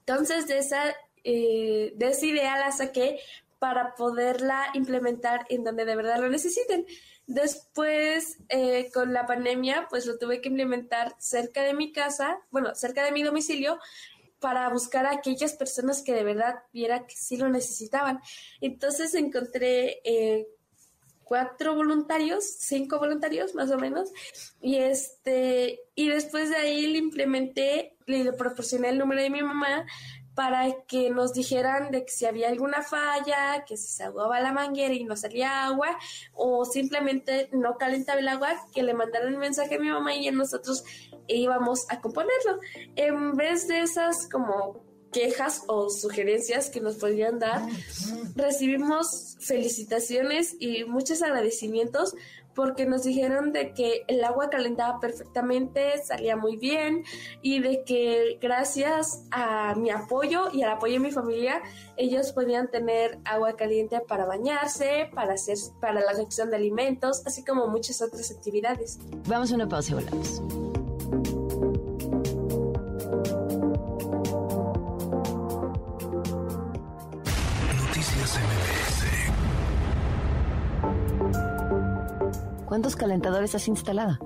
Entonces, 0.00 0.46
de 0.46 0.58
esa, 0.58 0.94
eh, 1.24 1.92
de 1.96 2.08
esa 2.08 2.26
idea 2.26 2.58
la 2.58 2.72
saqué 2.72 3.20
para 3.58 3.94
poderla 3.94 4.70
implementar 4.74 5.46
en 5.50 5.64
donde 5.64 5.84
de 5.84 5.96
verdad 5.96 6.18
lo 6.18 6.28
necesiten. 6.28 6.86
Después, 7.26 8.38
eh, 8.48 8.90
con 8.92 9.12
la 9.12 9.26
pandemia, 9.26 9.86
pues 9.88 10.06
lo 10.06 10.18
tuve 10.18 10.40
que 10.40 10.48
implementar 10.48 11.14
cerca 11.18 11.62
de 11.62 11.74
mi 11.74 11.92
casa, 11.92 12.40
bueno, 12.50 12.74
cerca 12.74 13.04
de 13.04 13.12
mi 13.12 13.22
domicilio, 13.22 13.78
para 14.40 14.68
buscar 14.70 15.06
a 15.06 15.12
aquellas 15.12 15.52
personas 15.52 16.02
que 16.02 16.14
de 16.14 16.24
verdad 16.24 16.56
viera 16.72 17.06
que 17.06 17.14
sí 17.14 17.36
lo 17.36 17.48
necesitaban. 17.48 18.20
Entonces 18.60 19.14
encontré 19.14 20.00
eh, 20.02 20.48
cuatro 21.30 21.76
voluntarios, 21.76 22.44
cinco 22.58 22.98
voluntarios 22.98 23.54
más 23.54 23.70
o 23.70 23.78
menos, 23.78 24.10
y 24.60 24.78
este, 24.78 25.78
y 25.94 26.08
después 26.08 26.50
de 26.50 26.56
ahí 26.56 26.88
le 26.88 26.98
implementé, 26.98 27.96
le 28.06 28.32
proporcioné 28.32 28.88
el 28.88 28.98
número 28.98 29.22
de 29.22 29.30
mi 29.30 29.40
mamá 29.40 29.86
para 30.34 30.66
que 30.88 31.10
nos 31.10 31.32
dijeran 31.32 31.92
de 31.92 32.04
que 32.04 32.10
si 32.10 32.26
había 32.26 32.48
alguna 32.48 32.82
falla, 32.82 33.64
que 33.64 33.76
se 33.76 34.02
ahogaba 34.02 34.40
la 34.40 34.52
manguera 34.52 34.92
y 34.92 35.04
no 35.04 35.14
salía 35.14 35.66
agua, 35.66 35.96
o 36.34 36.64
simplemente 36.64 37.48
no 37.52 37.76
calentaba 37.78 38.18
el 38.18 38.26
agua, 38.26 38.48
que 38.74 38.82
le 38.82 38.92
mandaran 38.92 39.32
un 39.32 39.38
mensaje 39.38 39.76
a 39.76 39.78
mi 39.78 39.88
mamá 39.88 40.12
y 40.12 40.28
nosotros 40.32 40.82
íbamos 41.28 41.86
a 41.90 42.00
componerlo. 42.00 42.58
En 42.96 43.36
vez 43.36 43.68
de 43.68 43.82
esas 43.82 44.28
como 44.28 44.89
quejas 45.12 45.64
o 45.66 45.90
sugerencias 45.90 46.70
que 46.70 46.80
nos 46.80 46.96
podrían 46.96 47.38
dar, 47.38 47.62
recibimos 48.36 49.36
felicitaciones 49.40 50.56
y 50.58 50.84
muchos 50.84 51.22
agradecimientos 51.22 52.14
porque 52.54 52.84
nos 52.84 53.04
dijeron 53.04 53.52
de 53.52 53.72
que 53.72 54.04
el 54.08 54.22
agua 54.24 54.50
calentaba 54.50 55.00
perfectamente, 55.00 56.02
salía 56.04 56.36
muy 56.36 56.56
bien 56.56 57.04
y 57.42 57.60
de 57.60 57.84
que 57.84 58.38
gracias 58.40 59.24
a 59.30 59.74
mi 59.76 59.90
apoyo 59.90 60.48
y 60.52 60.62
al 60.62 60.72
apoyo 60.72 60.94
de 60.94 61.00
mi 61.00 61.10
familia, 61.10 61.62
ellos 61.96 62.32
podían 62.32 62.70
tener 62.70 63.18
agua 63.24 63.56
caliente 63.56 64.00
para 64.00 64.26
bañarse, 64.26 65.08
para 65.14 65.34
hacer 65.34 65.56
para 65.80 66.00
la 66.00 66.12
cocción 66.14 66.50
de 66.50 66.56
alimentos, 66.56 67.22
así 67.26 67.44
como 67.44 67.66
muchas 67.68 68.02
otras 68.02 68.30
actividades. 68.30 68.98
Vamos 69.26 69.52
a 69.52 69.54
una 69.54 69.68
pausa 69.68 69.92
y 69.92 69.94
volvemos. 69.94 70.79
¿Cuántos 82.70 82.94
calentadores 82.94 83.52
has 83.56 83.66
instalado? 83.66 84.16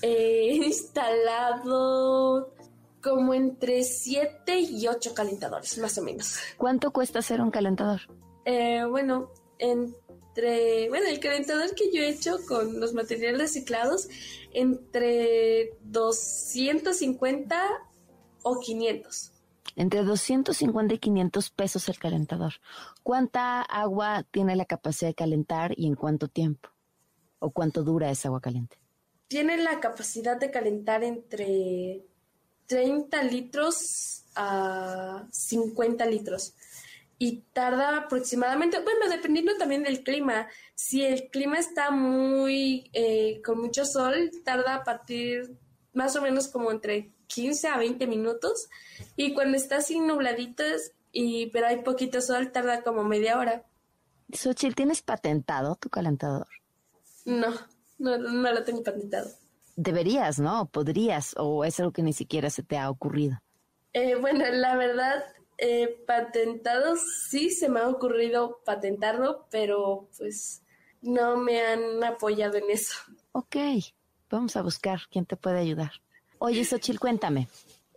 He 0.00 0.54
instalado 0.64 2.54
como 3.02 3.34
entre 3.34 3.82
7 3.82 4.60
y 4.60 4.86
8 4.86 5.12
calentadores, 5.12 5.76
más 5.78 5.98
o 5.98 6.02
menos. 6.02 6.36
¿Cuánto 6.56 6.92
cuesta 6.92 7.18
hacer 7.18 7.40
un 7.40 7.50
calentador? 7.50 8.02
Eh, 8.44 8.84
bueno, 8.88 9.32
entre, 9.58 10.88
bueno, 10.88 11.08
el 11.08 11.18
calentador 11.18 11.74
que 11.74 11.90
yo 11.92 12.00
he 12.00 12.10
hecho 12.10 12.36
con 12.46 12.78
los 12.78 12.94
materiales 12.94 13.40
reciclados, 13.40 14.08
entre 14.52 15.72
250 15.82 17.60
o 18.44 18.60
500. 18.60 19.32
Entre 19.74 20.04
250 20.04 20.94
y 20.94 20.98
500 21.00 21.50
pesos 21.50 21.88
el 21.88 21.98
calentador. 21.98 22.52
¿Cuánta 23.02 23.62
agua 23.62 24.24
tiene 24.30 24.54
la 24.54 24.64
capacidad 24.64 25.10
de 25.10 25.16
calentar 25.16 25.74
y 25.76 25.88
en 25.88 25.96
cuánto 25.96 26.28
tiempo? 26.28 26.68
O 27.38 27.50
cuánto 27.50 27.82
dura 27.82 28.10
esa 28.10 28.28
agua 28.28 28.40
caliente? 28.40 28.76
Tiene 29.28 29.56
la 29.58 29.80
capacidad 29.80 30.38
de 30.38 30.50
calentar 30.50 31.04
entre 31.04 32.04
30 32.66 33.22
litros 33.24 34.24
a 34.34 35.26
50 35.30 36.06
litros 36.06 36.54
y 37.18 37.42
tarda 37.52 37.96
aproximadamente, 37.98 38.80
bueno, 38.80 39.08
dependiendo 39.08 39.56
también 39.56 39.82
del 39.82 40.04
clima. 40.04 40.46
Si 40.74 41.04
el 41.04 41.28
clima 41.30 41.58
está 41.58 41.90
muy 41.90 42.90
eh, 42.92 43.42
con 43.44 43.60
mucho 43.60 43.84
sol, 43.84 44.30
tarda 44.44 44.76
a 44.76 44.84
partir 44.84 45.58
más 45.92 46.14
o 46.14 46.22
menos 46.22 46.46
como 46.48 46.70
entre 46.70 47.10
15 47.26 47.68
a 47.68 47.76
20 47.76 48.06
minutos 48.06 48.68
y 49.16 49.34
cuando 49.34 49.56
está 49.56 49.78
así 49.78 49.98
nubladitos 49.98 50.92
y 51.10 51.46
pero 51.46 51.66
hay 51.66 51.82
poquito 51.82 52.20
sol, 52.20 52.52
tarda 52.52 52.82
como 52.82 53.02
media 53.02 53.38
hora. 53.38 53.64
Xochitl, 54.32 54.74
¿tienes 54.74 55.02
patentado 55.02 55.74
tu 55.74 55.88
calentador? 55.88 56.46
No, 57.28 57.52
no, 57.98 58.16
no 58.16 58.52
lo 58.52 58.64
tengo 58.64 58.82
patentado. 58.82 59.28
Deberías, 59.76 60.38
¿no? 60.38 60.66
Podrías, 60.66 61.34
o 61.36 61.62
es 61.64 61.78
algo 61.78 61.92
que 61.92 62.02
ni 62.02 62.14
siquiera 62.14 62.48
se 62.48 62.62
te 62.62 62.78
ha 62.78 62.88
ocurrido. 62.88 63.38
Eh, 63.92 64.14
bueno, 64.14 64.46
la 64.50 64.76
verdad, 64.76 65.24
eh, 65.58 66.02
patentado 66.06 66.96
sí 66.96 67.50
se 67.50 67.68
me 67.68 67.80
ha 67.80 67.88
ocurrido 67.88 68.60
patentarlo, 68.64 69.46
pero 69.50 70.08
pues 70.16 70.62
no 71.02 71.36
me 71.36 71.60
han 71.60 72.02
apoyado 72.02 72.56
en 72.56 72.70
eso. 72.70 72.96
Ok, 73.32 73.56
vamos 74.30 74.56
a 74.56 74.62
buscar 74.62 75.02
quién 75.10 75.26
te 75.26 75.36
puede 75.36 75.58
ayudar. 75.58 75.92
Oye, 76.38 76.64
Xochil, 76.64 76.98
cuéntame. 76.98 77.48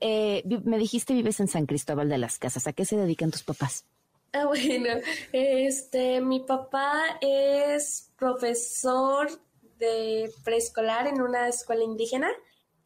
Eh, 0.02 0.44
me 0.66 0.78
dijiste 0.78 1.14
vives 1.14 1.40
en 1.40 1.48
San 1.48 1.66
Cristóbal 1.66 2.10
de 2.10 2.18
las 2.18 2.38
Casas. 2.38 2.68
¿A 2.68 2.74
qué 2.74 2.84
se 2.84 2.98
dedican 2.98 3.32
tus 3.32 3.44
papás? 3.44 3.86
Ah, 4.34 4.46
bueno, 4.46 5.02
este, 5.34 6.22
mi 6.22 6.40
papá 6.40 7.18
es 7.20 8.12
profesor 8.18 9.30
de 9.78 10.32
preescolar 10.46 11.08
en 11.08 11.22
una 11.22 11.50
escuela 11.50 11.84
indígena 11.84 12.30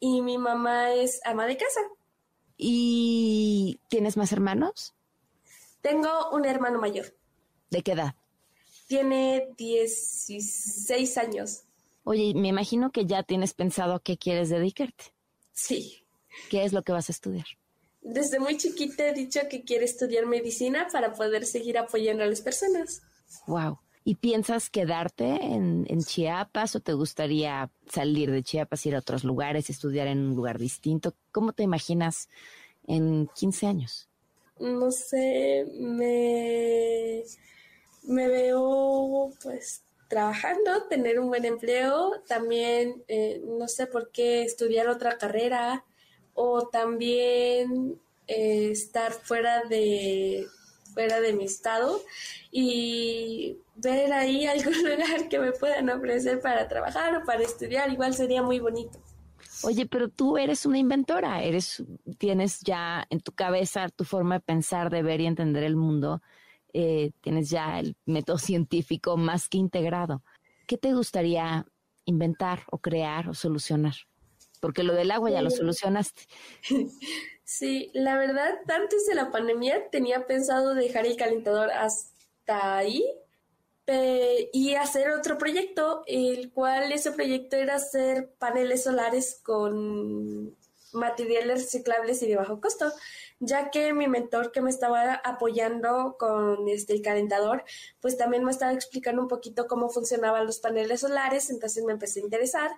y 0.00 0.22
mi 0.22 0.38
mamá 0.38 0.92
es 0.92 1.20
ama 1.24 1.46
de 1.46 1.56
casa. 1.56 1.80
¿Y 2.56 3.78
tienes 3.88 4.16
más 4.16 4.32
hermanos? 4.32 4.94
Tengo 5.82 6.30
un 6.32 6.46
hermano 6.46 6.80
mayor. 6.80 7.14
¿De 7.70 7.82
qué 7.82 7.92
edad? 7.92 8.16
Tiene 8.88 9.48
16 9.56 11.18
años. 11.18 11.62
Oye, 12.02 12.34
me 12.34 12.48
imagino 12.48 12.90
que 12.90 13.06
ya 13.06 13.22
tienes 13.22 13.54
pensado 13.54 13.94
a 13.94 14.02
qué 14.02 14.16
quieres 14.18 14.48
dedicarte. 14.48 15.12
Sí. 15.52 16.04
¿Qué 16.50 16.64
es 16.64 16.72
lo 16.72 16.82
que 16.82 16.92
vas 16.92 17.08
a 17.08 17.12
estudiar? 17.12 17.46
Desde 18.06 18.38
muy 18.38 18.56
chiquita 18.56 19.08
he 19.08 19.12
dicho 19.12 19.40
que 19.50 19.64
quiero 19.64 19.84
estudiar 19.84 20.26
medicina 20.26 20.86
para 20.92 21.12
poder 21.12 21.44
seguir 21.44 21.76
apoyando 21.76 22.22
a 22.22 22.26
las 22.26 22.40
personas. 22.40 23.02
Wow. 23.46 23.80
¿Y 24.04 24.14
piensas 24.14 24.70
quedarte 24.70 25.24
en, 25.24 25.84
Chiapas 26.04 26.76
o 26.76 26.80
te 26.80 26.92
gustaría 26.92 27.68
salir 27.90 28.30
de 28.30 28.44
Chiapas, 28.44 28.86
ir 28.86 28.94
a 28.94 29.00
otros 29.00 29.24
lugares, 29.24 29.68
estudiar 29.68 30.06
en 30.06 30.18
un 30.18 30.36
lugar 30.36 30.58
distinto? 30.58 31.14
¿Cómo 31.32 31.52
te 31.52 31.64
imaginas 31.64 32.28
en 32.86 33.28
15 33.34 33.66
años? 33.66 34.08
No 34.60 34.92
sé, 34.92 35.66
me, 35.74 37.24
me 38.04 38.28
veo 38.28 39.32
pues 39.42 39.82
trabajando, 40.06 40.84
tener 40.88 41.18
un 41.18 41.26
buen 41.26 41.44
empleo, 41.44 42.22
también 42.28 43.02
eh, 43.08 43.42
no 43.44 43.66
sé 43.66 43.88
por 43.88 44.12
qué 44.12 44.44
estudiar 44.44 44.86
otra 44.86 45.18
carrera, 45.18 45.84
o 46.36 46.68
también 46.68 47.98
eh, 48.28 48.70
estar 48.70 49.12
fuera 49.12 49.64
de 49.64 50.46
fuera 50.94 51.20
de 51.20 51.34
mi 51.34 51.44
estado 51.44 52.00
y 52.50 53.58
ver 53.74 54.12
ahí 54.12 54.46
algún 54.46 54.78
lugar 54.78 55.28
que 55.28 55.38
me 55.38 55.52
puedan 55.52 55.90
ofrecer 55.90 56.40
para 56.40 56.68
trabajar 56.68 57.14
o 57.16 57.24
para 57.24 57.42
estudiar, 57.42 57.92
igual 57.92 58.14
sería 58.14 58.42
muy 58.42 58.60
bonito. 58.60 58.98
Oye, 59.62 59.86
pero 59.86 60.08
tú 60.08 60.38
eres 60.38 60.64
una 60.64 60.78
inventora, 60.78 61.42
eres, 61.42 61.82
tienes 62.18 62.60
ya 62.60 63.06
en 63.10 63.20
tu 63.20 63.32
cabeza 63.32 63.88
tu 63.88 64.04
forma 64.04 64.36
de 64.36 64.40
pensar, 64.40 64.90
de 64.90 65.02
ver 65.02 65.20
y 65.20 65.26
entender 65.26 65.64
el 65.64 65.76
mundo, 65.76 66.22
eh, 66.72 67.12
tienes 67.20 67.50
ya 67.50 67.78
el 67.78 67.96
método 68.06 68.38
científico 68.50 69.16
más 69.16 69.48
que 69.48 69.58
integrado. 69.58 70.22
¿Qué 70.66 70.78
te 70.78 70.92
gustaría 70.94 71.66
inventar 72.04 72.64
o 72.70 72.78
crear 72.78 73.28
o 73.28 73.34
solucionar? 73.34 73.94
Porque 74.60 74.82
lo 74.82 74.94
del 74.94 75.10
agua 75.10 75.30
ya 75.30 75.42
lo 75.42 75.50
solucionaste. 75.50 76.22
Sí, 77.48 77.92
la 77.94 78.18
verdad, 78.18 78.58
antes 78.66 79.06
de 79.06 79.14
la 79.14 79.30
pandemia 79.30 79.88
tenía 79.90 80.26
pensado 80.26 80.74
dejar 80.74 81.06
el 81.06 81.16
calentador 81.16 81.70
hasta 81.70 82.76
ahí 82.76 83.04
y 84.52 84.74
hacer 84.74 85.10
otro 85.10 85.38
proyecto, 85.38 86.02
el 86.06 86.50
cual 86.50 86.90
ese 86.90 87.12
proyecto 87.12 87.54
era 87.54 87.76
hacer 87.76 88.32
paneles 88.38 88.82
solares 88.82 89.40
con 89.44 90.56
materiales 90.92 91.62
reciclables 91.62 92.22
y 92.22 92.26
de 92.26 92.36
bajo 92.36 92.60
costo, 92.60 92.92
ya 93.38 93.70
que 93.70 93.92
mi 93.92 94.08
mentor 94.08 94.50
que 94.50 94.62
me 94.62 94.70
estaba 94.70 95.14
apoyando 95.14 96.16
con 96.18 96.68
este 96.68 96.94
el 96.94 97.02
calentador, 97.02 97.64
pues 98.00 98.16
también 98.16 98.44
me 98.44 98.50
estaba 98.50 98.72
explicando 98.72 99.22
un 99.22 99.28
poquito 99.28 99.68
cómo 99.68 99.88
funcionaban 99.88 100.46
los 100.46 100.58
paneles 100.58 101.00
solares, 101.00 101.50
entonces 101.50 101.84
me 101.84 101.92
empecé 101.92 102.20
a 102.20 102.24
interesar, 102.24 102.70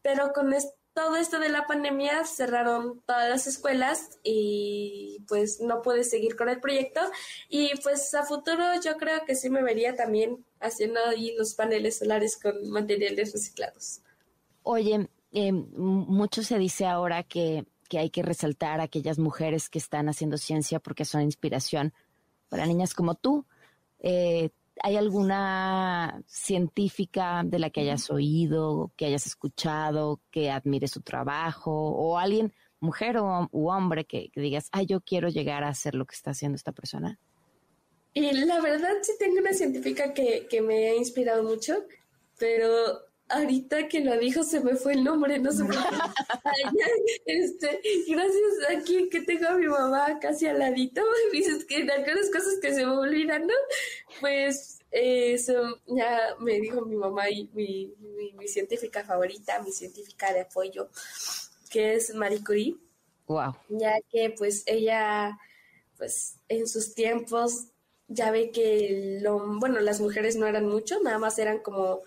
pero 0.00 0.32
con 0.32 0.52
este 0.52 0.81
todo 0.94 1.16
esto 1.16 1.38
de 1.38 1.48
la 1.48 1.66
pandemia 1.66 2.24
cerraron 2.24 3.00
todas 3.06 3.28
las 3.28 3.46
escuelas 3.46 4.18
y 4.22 5.24
pues 5.26 5.60
no 5.60 5.82
pude 5.82 6.04
seguir 6.04 6.36
con 6.36 6.48
el 6.48 6.60
proyecto 6.60 7.00
y 7.48 7.70
pues 7.82 8.12
a 8.14 8.24
futuro 8.24 8.62
yo 8.84 8.96
creo 8.96 9.24
que 9.24 9.34
sí 9.34 9.48
me 9.48 9.62
vería 9.62 9.96
también 9.96 10.44
haciendo 10.60 11.00
ahí 11.06 11.34
los 11.36 11.54
paneles 11.54 11.98
solares 11.98 12.38
con 12.40 12.68
materiales 12.70 13.32
reciclados. 13.32 14.00
Oye, 14.62 15.08
eh, 15.32 15.52
mucho 15.52 16.42
se 16.42 16.58
dice 16.58 16.86
ahora 16.86 17.22
que, 17.22 17.64
que 17.88 17.98
hay 17.98 18.10
que 18.10 18.22
resaltar 18.22 18.80
a 18.80 18.84
aquellas 18.84 19.18
mujeres 19.18 19.68
que 19.68 19.78
están 19.78 20.08
haciendo 20.08 20.36
ciencia 20.36 20.78
porque 20.78 21.04
son 21.04 21.22
inspiración 21.22 21.94
para 22.48 22.66
niñas 22.66 22.92
como 22.94 23.14
tú. 23.14 23.46
Eh, 23.98 24.50
¿Hay 24.84 24.96
alguna 24.96 26.22
científica 26.26 27.42
de 27.44 27.60
la 27.60 27.70
que 27.70 27.82
hayas 27.82 28.10
oído, 28.10 28.90
que 28.96 29.06
hayas 29.06 29.26
escuchado, 29.26 30.20
que 30.32 30.50
admire 30.50 30.88
su 30.88 31.02
trabajo, 31.02 31.70
o 31.70 32.18
alguien, 32.18 32.52
mujer 32.80 33.16
o 33.18 33.48
u 33.52 33.70
hombre, 33.70 34.04
que, 34.04 34.30
digas, 34.34 34.68
ay, 34.72 34.86
yo 34.86 35.00
quiero 35.00 35.28
llegar 35.28 35.62
a 35.62 35.68
hacer 35.68 35.94
lo 35.94 36.04
que 36.04 36.16
está 36.16 36.32
haciendo 36.32 36.56
esta 36.56 36.72
persona? 36.72 37.20
Y 38.12 38.32
la 38.32 38.60
verdad 38.60 38.94
sí 39.02 39.12
tengo 39.20 39.38
una 39.38 39.52
científica 39.52 40.12
que, 40.12 40.48
que 40.50 40.60
me 40.60 40.88
ha 40.88 40.96
inspirado 40.96 41.44
mucho, 41.44 41.74
pero 42.38 42.66
ahorita 43.32 43.88
que 43.88 44.00
lo 44.00 44.16
dijo 44.18 44.44
se 44.44 44.60
me 44.60 44.76
fue 44.76 44.92
el 44.92 45.04
nombre, 45.04 45.38
no 45.38 45.50
sé 45.52 45.64
por 45.64 45.74
qué. 45.74 45.80
este, 47.26 47.80
gracias 48.06 48.52
aquí 48.76 49.08
que 49.08 49.22
tengo 49.22 49.48
a 49.48 49.54
mi 49.56 49.66
mamá 49.66 50.18
casi 50.20 50.46
al 50.46 50.58
ladito, 50.58 51.02
dices 51.32 51.64
que 51.64 51.84
de 51.84 51.92
algunas 51.92 52.30
cosas 52.30 52.58
que 52.60 52.74
se 52.74 52.84
me 52.84 52.92
olvidan, 52.92 53.46
¿no? 53.46 53.54
Pues 54.20 54.78
eso 54.90 55.80
ya 55.86 56.36
me 56.40 56.60
dijo 56.60 56.84
mi 56.84 56.96
mamá 56.96 57.30
y 57.30 57.48
mi, 57.54 57.94
mi, 58.36 58.46
científica 58.48 59.02
favorita, 59.04 59.62
mi 59.62 59.72
científica 59.72 60.32
de 60.32 60.42
apoyo, 60.42 60.90
que 61.70 61.94
es 61.94 62.14
Marie 62.14 62.44
Curie. 62.44 62.76
Wow. 63.26 63.56
Ya 63.70 63.94
que 64.10 64.34
pues 64.36 64.62
ella, 64.66 65.38
pues 65.96 66.36
en 66.48 66.68
sus 66.68 66.94
tiempos 66.94 67.68
ya 68.08 68.30
ve 68.30 68.50
que 68.50 69.18
lo, 69.22 69.58
bueno, 69.58 69.80
las 69.80 70.00
mujeres 70.00 70.36
no 70.36 70.46
eran 70.46 70.66
mucho, 70.66 71.00
nada 71.00 71.18
más 71.18 71.38
eran 71.38 71.60
como 71.60 72.02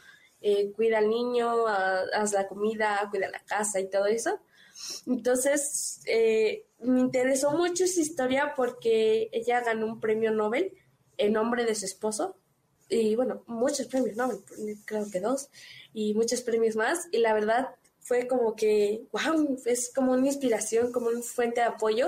eh, 0.48 0.72
cuida 0.76 1.00
al 1.00 1.10
niño, 1.10 1.66
haz 1.66 2.34
la 2.34 2.48
comida, 2.48 3.08
cuida 3.10 3.28
la 3.30 3.40
casa 3.40 3.80
y 3.80 3.90
todo 3.90 4.06
eso. 4.06 4.40
Entonces, 5.08 6.02
eh, 6.06 6.68
me 6.82 7.00
interesó 7.00 7.50
mucho 7.54 7.86
esa 7.86 8.00
historia 8.00 8.54
porque 8.56 9.28
ella 9.32 9.62
ganó 9.62 9.88
un 9.88 10.00
premio 10.00 10.30
Nobel 10.30 10.72
en 11.18 11.34
nombre 11.34 11.66
de 11.66 11.74
su 11.74 11.86
esposo 11.86 12.36
y 12.90 13.16
bueno, 13.16 13.44
muchos 13.48 13.88
premios 13.88 14.18
Nobel, 14.18 14.38
creo 14.86 15.10
que 15.10 15.20
dos, 15.20 15.50
y 15.94 16.14
muchos 16.14 16.42
premios 16.42 16.76
más. 16.76 17.08
Y 17.12 17.18
la 17.18 17.34
verdad 17.34 17.70
fue 18.02 18.28
como 18.28 18.56
que, 18.56 19.08
wow, 19.14 19.58
es 19.66 19.92
como 19.96 20.12
una 20.12 20.28
inspiración, 20.28 20.92
como 20.92 21.08
una 21.08 21.24
fuente 21.24 21.62
de 21.62 21.68
apoyo, 21.68 22.08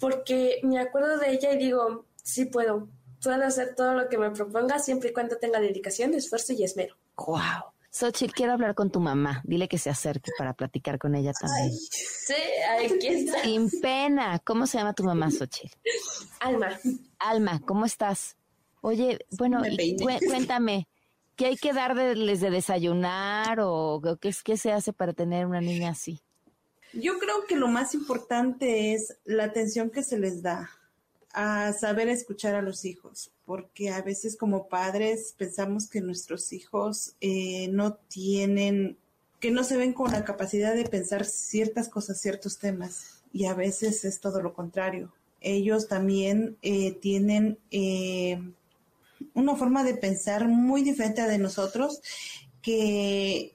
porque 0.00 0.58
me 0.64 0.80
acuerdo 0.80 1.18
de 1.18 1.30
ella 1.30 1.52
y 1.52 1.58
digo, 1.58 2.04
sí 2.20 2.46
puedo, 2.46 2.88
puedo 3.22 3.44
hacer 3.44 3.76
todo 3.76 3.94
lo 3.94 4.08
que 4.08 4.18
me 4.18 4.32
proponga 4.32 4.80
siempre 4.80 5.10
y 5.10 5.12
cuando 5.12 5.36
tenga 5.36 5.60
dedicación, 5.60 6.14
esfuerzo 6.14 6.52
y 6.52 6.64
esmero. 6.64 6.96
Wow. 7.16 7.75
Xochitl, 7.98 8.34
quiero 8.34 8.52
hablar 8.52 8.74
con 8.74 8.90
tu 8.90 9.00
mamá. 9.00 9.40
Dile 9.44 9.68
que 9.68 9.78
se 9.78 9.88
acerque 9.88 10.30
para 10.36 10.52
platicar 10.52 10.98
con 10.98 11.14
ella 11.14 11.32
también. 11.32 11.72
sí, 11.72 12.34
aquí 12.84 13.06
está. 13.06 13.42
Sin 13.42 13.70
pena. 13.80 14.38
¿Cómo 14.40 14.66
se 14.66 14.76
llama 14.76 14.92
tu 14.92 15.02
mamá, 15.02 15.30
Xochitl? 15.30 15.74
Alma. 16.40 16.78
Alma, 17.18 17.60
¿cómo 17.64 17.86
estás? 17.86 18.36
Oye, 18.82 19.18
bueno, 19.30 19.62
cuéntame, 20.26 20.88
¿qué 21.36 21.46
hay 21.46 21.56
que 21.56 21.72
darles 21.72 22.40
de 22.40 22.50
desayunar 22.50 23.60
o 23.62 24.02
qué, 24.20 24.34
qué 24.44 24.56
se 24.58 24.72
hace 24.72 24.92
para 24.92 25.14
tener 25.14 25.46
una 25.46 25.62
niña 25.62 25.90
así? 25.90 26.20
Yo 26.92 27.18
creo 27.18 27.46
que 27.48 27.56
lo 27.56 27.68
más 27.68 27.94
importante 27.94 28.92
es 28.92 29.16
la 29.24 29.44
atención 29.44 29.90
que 29.90 30.02
se 30.02 30.18
les 30.18 30.42
da 30.42 30.70
a 31.32 31.72
saber 31.72 32.08
escuchar 32.08 32.54
a 32.54 32.62
los 32.62 32.84
hijos, 32.84 33.30
porque 33.46 33.90
a 33.90 34.02
veces 34.02 34.36
como 34.36 34.68
padres 34.68 35.32
pensamos 35.38 35.88
que 35.88 36.00
nuestros 36.00 36.52
hijos 36.52 37.14
eh, 37.20 37.68
no 37.68 37.94
tienen, 37.94 38.98
que 39.40 39.52
no 39.52 39.62
se 39.62 39.76
ven 39.76 39.92
con 39.92 40.10
la 40.10 40.24
capacidad 40.24 40.74
de 40.74 40.84
pensar 40.84 41.24
ciertas 41.24 41.88
cosas, 41.88 42.20
ciertos 42.20 42.58
temas, 42.58 43.22
y 43.32 43.46
a 43.46 43.54
veces 43.54 44.04
es 44.04 44.20
todo 44.20 44.42
lo 44.42 44.52
contrario. 44.52 45.12
Ellos 45.40 45.86
también 45.86 46.56
eh, 46.62 46.92
tienen 47.00 47.58
eh, 47.70 48.42
una 49.32 49.54
forma 49.54 49.84
de 49.84 49.94
pensar 49.94 50.48
muy 50.48 50.82
diferente 50.82 51.20
a 51.20 51.28
de 51.28 51.38
nosotros, 51.38 52.00
que 52.60 53.54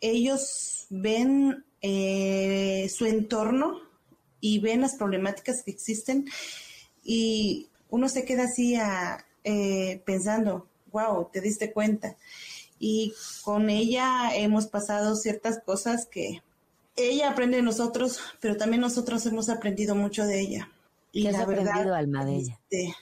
ellos 0.00 0.86
ven 0.88 1.62
su 1.82 3.06
entorno 3.06 3.80
y 4.40 4.58
ven 4.58 4.80
las 4.80 4.96
problemáticas 4.96 5.62
que 5.62 5.70
existen 5.70 6.26
y 7.04 7.68
uno 7.90 8.08
se 8.08 8.24
queda 8.24 8.44
así 8.44 8.76
a, 8.76 9.24
eh, 9.44 10.02
pensando, 10.04 10.66
wow, 10.92 11.28
te 11.32 11.40
diste 11.40 11.72
cuenta. 11.72 12.16
Y 12.78 13.14
con 13.42 13.70
ella 13.70 14.34
hemos 14.34 14.66
pasado 14.66 15.16
ciertas 15.16 15.60
cosas 15.64 16.06
que 16.06 16.42
ella 16.96 17.30
aprende 17.30 17.58
de 17.58 17.62
nosotros, 17.62 18.20
pero 18.40 18.56
también 18.56 18.80
nosotros 18.80 19.24
hemos 19.26 19.48
aprendido 19.48 19.94
mucho 19.94 20.24
de 20.26 20.40
ella. 20.40 20.70
Y 21.12 21.22
¿Qué 21.22 21.28
has 21.28 21.40
aprendido, 21.40 21.94
Alma, 21.94 22.24
de 22.24 22.36
ella? 22.36 22.58
Este, 22.68 22.94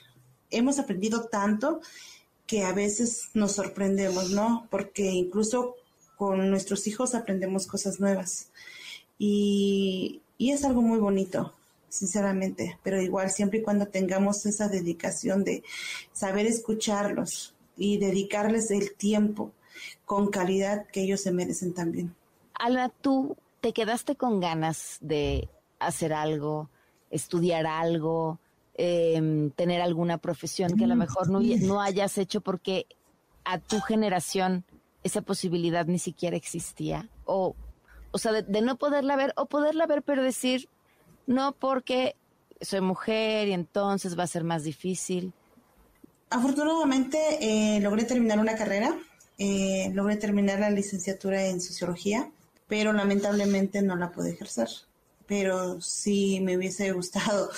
hemos 0.51 0.79
aprendido 0.79 1.25
tanto 1.25 1.81
que 2.45 2.63
a 2.63 2.73
veces 2.73 3.29
nos 3.33 3.53
sorprendemos, 3.53 4.31
¿no? 4.31 4.67
Porque 4.69 5.11
incluso 5.11 5.75
con 6.15 6.49
nuestros 6.49 6.87
hijos 6.87 7.15
aprendemos 7.15 7.67
cosas 7.67 7.99
nuevas. 7.99 8.49
Y, 9.17 10.21
y 10.37 10.51
es 10.51 10.63
algo 10.63 10.81
muy 10.81 10.99
bonito 10.99 11.53
sinceramente, 11.95 12.77
pero 12.83 13.01
igual 13.01 13.31
siempre 13.31 13.59
y 13.59 13.61
cuando 13.63 13.87
tengamos 13.87 14.45
esa 14.45 14.67
dedicación 14.67 15.43
de 15.43 15.63
saber 16.13 16.45
escucharlos 16.45 17.55
y 17.77 17.97
dedicarles 17.97 18.71
el 18.71 18.93
tiempo 18.95 19.51
con 20.05 20.29
calidad 20.29 20.85
que 20.87 21.01
ellos 21.01 21.21
se 21.21 21.31
merecen 21.31 21.73
también. 21.73 22.15
Alma, 22.53 22.89
tú 23.01 23.35
te 23.61 23.73
quedaste 23.73 24.15
con 24.15 24.39
ganas 24.39 24.97
de 25.01 25.49
hacer 25.79 26.13
algo, 26.13 26.69
estudiar 27.09 27.65
algo, 27.65 28.39
em, 28.75 29.51
tener 29.51 29.81
alguna 29.81 30.17
profesión 30.17 30.77
que 30.77 30.83
a 30.85 30.87
lo 30.87 30.95
mejor 30.95 31.29
no, 31.29 31.39
no 31.39 31.81
hayas 31.81 32.17
hecho 32.17 32.41
porque 32.41 32.87
a 33.43 33.59
tu 33.59 33.79
generación 33.79 34.63
esa 35.03 35.21
posibilidad 35.21 35.85
ni 35.85 35.99
siquiera 35.99 36.35
existía. 36.35 37.09
O, 37.25 37.55
o 38.11 38.17
sea, 38.17 38.31
de, 38.31 38.43
de, 38.43 38.61
no 38.61 38.77
poderla 38.77 39.15
ver 39.15 39.33
o 39.37 39.45
poderla 39.45 39.85
ver 39.85 40.01
pero 40.01 40.23
decir, 40.23 40.69
no 41.27 41.53
porque 41.53 42.15
soy 42.61 42.81
mujer 42.81 43.47
y 43.47 43.53
entonces 43.53 44.17
va 44.17 44.23
a 44.23 44.27
ser 44.27 44.43
más 44.43 44.63
difícil. 44.63 45.33
Afortunadamente 46.29 47.19
eh, 47.39 47.79
logré 47.79 48.03
terminar 48.03 48.39
una 48.39 48.55
carrera, 48.55 48.97
eh, 49.37 49.91
logré 49.93 50.15
terminar 50.17 50.59
la 50.59 50.69
licenciatura 50.69 51.45
en 51.45 51.61
sociología, 51.61 52.29
pero 52.67 52.93
lamentablemente 52.93 53.81
no 53.81 53.95
la 53.95 54.11
pude 54.11 54.31
ejercer. 54.31 54.67
Pero 55.27 55.81
sí 55.81 56.39
me 56.41 56.57
hubiese 56.57 56.91
gustado 56.93 57.49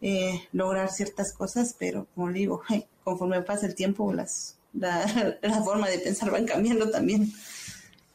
eh, 0.00 0.48
lograr 0.52 0.90
ciertas 0.90 1.32
cosas, 1.32 1.74
pero 1.78 2.06
como 2.14 2.30
digo, 2.32 2.62
conforme 3.04 3.42
pasa 3.42 3.66
el 3.66 3.74
tiempo, 3.74 4.12
las, 4.12 4.56
la, 4.72 5.38
la 5.42 5.62
forma 5.62 5.88
de 5.88 5.98
pensar 5.98 6.30
van 6.30 6.46
cambiando 6.46 6.90
también. 6.90 7.32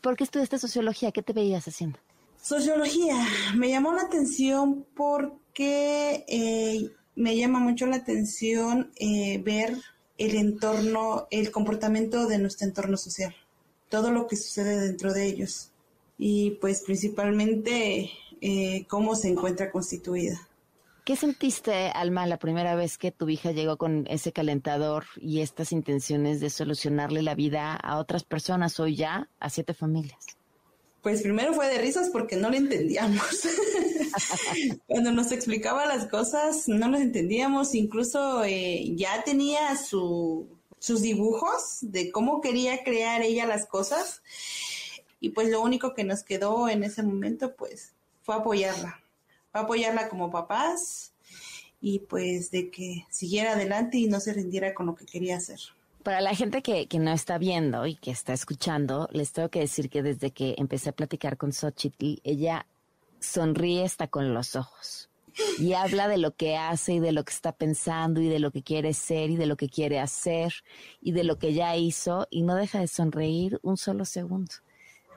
¿Por 0.01 0.15
qué 0.15 0.23
estudiaste 0.23 0.59
sociología? 0.59 1.11
¿Qué 1.11 1.23
te 1.23 1.33
veías 1.33 1.67
haciendo? 1.67 1.99
Sociología, 2.45 3.25
me 3.55 3.69
llamó 3.69 3.91
la 3.93 4.03
atención 4.03 4.85
porque 4.95 6.25
eh, 6.27 6.91
me 7.15 7.35
llama 7.35 7.57
mucho 7.57 7.87
la 7.87 7.95
atención 7.95 8.91
eh, 8.97 9.41
ver 9.43 9.75
el 10.19 10.35
entorno, 10.35 11.25
el 11.31 11.49
comportamiento 11.49 12.27
de 12.27 12.37
nuestro 12.37 12.67
entorno 12.67 12.97
social, 12.97 13.35
todo 13.89 14.11
lo 14.11 14.27
que 14.27 14.35
sucede 14.35 14.79
dentro 14.79 15.11
de 15.11 15.25
ellos 15.25 15.71
y 16.19 16.51
pues 16.61 16.83
principalmente 16.85 18.11
eh, 18.41 18.85
cómo 18.89 19.15
se 19.15 19.29
encuentra 19.29 19.71
constituida. 19.71 20.39
¿Qué 21.03 21.15
sentiste, 21.15 21.87
Alma, 21.87 22.27
la 22.27 22.37
primera 22.37 22.75
vez 22.75 22.99
que 22.99 23.11
tu 23.11 23.27
hija 23.27 23.53
llegó 23.53 23.77
con 23.77 24.05
ese 24.07 24.33
calentador 24.33 25.05
y 25.19 25.39
estas 25.39 25.71
intenciones 25.71 26.41
de 26.41 26.51
solucionarle 26.51 27.23
la 27.23 27.33
vida 27.33 27.73
a 27.73 27.97
otras 27.97 28.23
personas, 28.23 28.79
hoy 28.79 28.97
ya 28.97 29.31
a 29.39 29.49
siete 29.49 29.73
familias? 29.73 30.37
Pues 31.05 31.21
primero 31.21 31.53
fue 31.53 31.67
de 31.67 31.77
risas 31.77 32.09
porque 32.09 32.35
no 32.35 32.49
lo 32.49 32.57
entendíamos. 32.57 33.21
Cuando 34.87 35.11
nos 35.11 35.31
explicaba 35.31 35.85
las 35.85 36.07
cosas, 36.07 36.67
no 36.67 36.89
las 36.89 37.01
entendíamos. 37.01 37.75
Incluso 37.75 38.43
eh, 38.43 38.91
ya 38.95 39.23
tenía 39.23 39.77
su, 39.77 40.47
sus 40.79 41.03
dibujos 41.03 41.77
de 41.81 42.11
cómo 42.11 42.41
quería 42.41 42.83
crear 42.83 43.21
ella 43.21 43.45
las 43.45 43.67
cosas. 43.67 44.23
Y 45.19 45.29
pues 45.29 45.49
lo 45.49 45.61
único 45.61 45.93
que 45.93 46.03
nos 46.03 46.23
quedó 46.23 46.69
en 46.69 46.83
ese 46.83 47.03
momento, 47.03 47.55
pues, 47.55 47.93
fue 48.23 48.33
apoyarla. 48.33 48.99
Fue 49.51 49.61
apoyarla 49.61 50.09
como 50.09 50.31
papás 50.31 51.13
y 51.81 51.99
pues 51.99 52.49
de 52.49 52.71
que 52.71 53.05
siguiera 53.11 53.51
adelante 53.51 53.99
y 53.99 54.07
no 54.07 54.19
se 54.19 54.33
rindiera 54.33 54.73
con 54.73 54.87
lo 54.87 54.95
que 54.95 55.05
quería 55.05 55.37
hacer. 55.37 55.59
Para 56.05 56.21
la 56.21 56.35
gente 56.35 56.61
que, 56.61 56.85
que, 56.85 56.99
no 56.99 57.11
está 57.11 57.39
viendo 57.39 57.87
y 57.87 57.95
que 57.95 58.11
está 58.11 58.31
escuchando, 58.31 59.09
les 59.11 59.31
tengo 59.31 59.49
que 59.49 59.61
decir 59.61 59.89
que 59.89 60.03
desde 60.03 60.29
que 60.29 60.53
empecé 60.59 60.89
a 60.89 60.91
platicar 60.91 61.35
con 61.35 61.51
Xochitl, 61.51 62.21
ella 62.23 62.67
sonríe 63.19 63.83
hasta 63.83 64.07
con 64.07 64.31
los 64.31 64.55
ojos 64.55 65.09
y 65.57 65.73
habla 65.73 66.07
de 66.07 66.19
lo 66.19 66.35
que 66.35 66.57
hace 66.57 66.93
y 66.93 66.99
de 66.99 67.11
lo 67.11 67.23
que 67.25 67.33
está 67.33 67.53
pensando 67.53 68.21
y 68.21 68.27
de 68.27 68.37
lo 68.37 68.51
que 68.51 68.61
quiere 68.61 68.93
ser 68.93 69.31
y 69.31 69.35
de 69.35 69.47
lo 69.47 69.57
que 69.57 69.67
quiere 69.67 69.99
hacer 69.99 70.53
y 71.01 71.11
de 71.13 71.23
lo 71.23 71.39
que 71.39 71.55
ya 71.55 71.75
hizo 71.75 72.27
y 72.29 72.43
no 72.43 72.53
deja 72.53 72.81
de 72.81 72.87
sonreír 72.87 73.59
un 73.63 73.75
solo 73.75 74.05
segundo. 74.05 74.53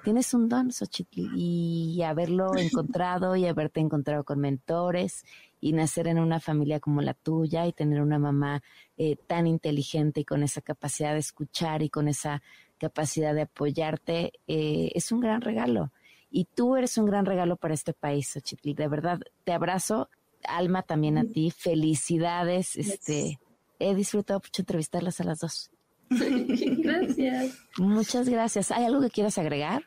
Tienes 0.04 0.32
un 0.32 0.48
don, 0.48 0.72
Xochitl, 0.72 1.32
y 1.34 2.02
haberlo 2.02 2.52
encontrado 2.56 3.36
y 3.36 3.46
haberte 3.46 3.80
encontrado 3.80 4.24
con 4.24 4.40
mentores 4.40 5.24
y 5.60 5.72
nacer 5.72 6.06
en 6.06 6.18
una 6.18 6.40
familia 6.40 6.80
como 6.80 7.02
la 7.02 7.14
tuya 7.14 7.66
y 7.66 7.72
tener 7.72 8.00
una 8.00 8.18
mamá 8.18 8.62
eh, 8.96 9.16
tan 9.26 9.46
inteligente 9.46 10.20
y 10.20 10.24
con 10.24 10.42
esa 10.42 10.60
capacidad 10.60 11.12
de 11.12 11.18
escuchar 11.18 11.82
y 11.82 11.90
con 11.90 12.08
esa 12.08 12.42
capacidad 12.78 13.34
de 13.34 13.42
apoyarte, 13.42 14.32
eh, 14.46 14.92
es 14.94 15.10
un 15.12 15.20
gran 15.20 15.40
regalo. 15.40 15.92
Y 16.30 16.44
tú 16.44 16.76
eres 16.76 16.96
un 16.98 17.06
gran 17.06 17.26
regalo 17.26 17.56
para 17.56 17.74
este 17.74 17.92
país, 17.92 18.30
Xochitl. 18.32 18.74
De 18.74 18.88
verdad, 18.88 19.20
te 19.44 19.52
abrazo, 19.52 20.08
Alma, 20.44 20.82
también 20.82 21.18
a 21.18 21.24
ti. 21.24 21.50
Felicidades. 21.50 22.76
Este, 22.76 23.40
he 23.78 23.94
disfrutado 23.94 24.40
mucho 24.40 24.62
entrevistarlas 24.62 25.20
a 25.20 25.24
las 25.24 25.40
dos. 25.40 25.70
gracias. 26.78 27.58
Muchas 27.78 28.28
gracias. 28.28 28.70
¿Hay 28.70 28.84
algo 28.84 29.00
que 29.00 29.10
quieras 29.10 29.38
agregar? 29.38 29.84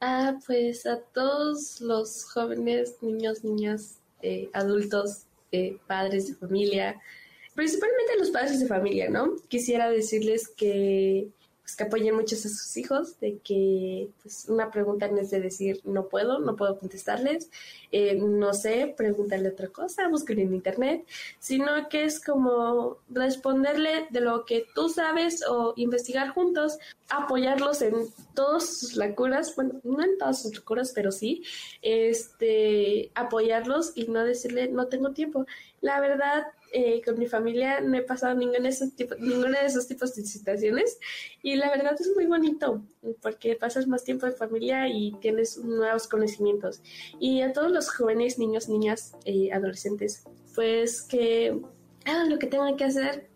Ah, 0.00 0.36
pues 0.46 0.84
a 0.86 0.98
todos 0.98 1.80
los 1.80 2.24
jóvenes, 2.24 2.96
niños, 3.02 3.44
niñas, 3.44 3.98
eh, 4.22 4.48
adultos, 4.52 5.26
eh, 5.52 5.78
padres 5.86 6.28
de 6.28 6.34
familia, 6.34 7.00
principalmente 7.54 8.12
a 8.14 8.18
los 8.18 8.30
padres 8.30 8.58
de 8.58 8.66
familia, 8.66 9.10
¿no? 9.10 9.36
Quisiera 9.48 9.90
decirles 9.90 10.48
que 10.48 11.28
pues, 11.72 11.76
que 11.76 11.84
apoyen 11.84 12.14
mucho 12.14 12.36
a 12.36 12.38
sus 12.38 12.76
hijos, 12.76 13.18
de 13.20 13.38
que 13.38 14.10
pues, 14.22 14.46
una 14.48 14.70
pregunta 14.70 15.08
no 15.08 15.20
es 15.20 15.30
de 15.30 15.40
decir 15.40 15.80
no 15.84 16.08
puedo, 16.08 16.38
no 16.38 16.54
puedo 16.54 16.78
contestarles, 16.78 17.50
eh, 17.92 18.14
no 18.14 18.52
sé, 18.52 18.92
pregúntale 18.94 19.48
otra 19.48 19.68
cosa, 19.68 20.08
búsquenlo 20.08 20.42
en 20.42 20.54
internet, 20.54 21.06
sino 21.38 21.88
que 21.88 22.04
es 22.04 22.22
como 22.22 22.98
responderle 23.08 24.06
de 24.10 24.20
lo 24.20 24.44
que 24.44 24.66
tú 24.74 24.90
sabes 24.90 25.42
o 25.48 25.72
investigar 25.76 26.28
juntos, 26.30 26.78
apoyarlos 27.08 27.80
en 27.80 27.94
todas 28.34 28.78
sus 28.78 28.96
locuras, 28.96 29.54
bueno, 29.56 29.80
no 29.82 30.02
en 30.04 30.18
todas 30.18 30.42
sus 30.42 30.54
locuras, 30.54 30.92
pero 30.94 31.10
sí, 31.10 31.42
este, 31.80 33.10
apoyarlos 33.14 33.92
y 33.94 34.08
no 34.08 34.24
decirle 34.24 34.68
no 34.68 34.88
tengo 34.88 35.12
tiempo. 35.12 35.46
La 35.80 36.00
verdad, 36.00 36.44
eh, 36.72 37.02
con 37.04 37.18
mi 37.18 37.26
familia 37.26 37.80
no 37.80 37.96
he 37.96 38.02
pasado 38.02 38.34
ninguno 38.34 38.62
de 38.62 38.70
esos 38.70 38.94
tipos, 38.94 39.18
ninguna 39.20 39.60
de 39.60 39.66
esos 39.66 39.86
tipos 39.86 40.14
de 40.14 40.24
situaciones 40.24 40.98
y 41.42 41.56
la 41.56 41.68
verdad 41.68 41.94
es 42.00 42.10
muy 42.14 42.26
bonito 42.26 42.82
porque 43.20 43.56
pasas 43.56 43.86
más 43.86 44.04
tiempo 44.04 44.26
en 44.26 44.34
familia 44.34 44.88
y 44.88 45.12
tienes 45.20 45.58
nuevos 45.58 46.08
conocimientos. 46.08 46.80
Y 47.20 47.42
a 47.42 47.52
todos 47.52 47.70
los 47.70 47.90
jóvenes, 47.90 48.38
niños, 48.38 48.68
niñas, 48.68 49.12
eh, 49.26 49.52
adolescentes, 49.52 50.24
pues 50.54 51.02
que 51.02 51.60
hagan 52.06 52.30
lo 52.30 52.38
que 52.38 52.46
tengan 52.46 52.76
que 52.76 52.84
hacer, 52.84 53.28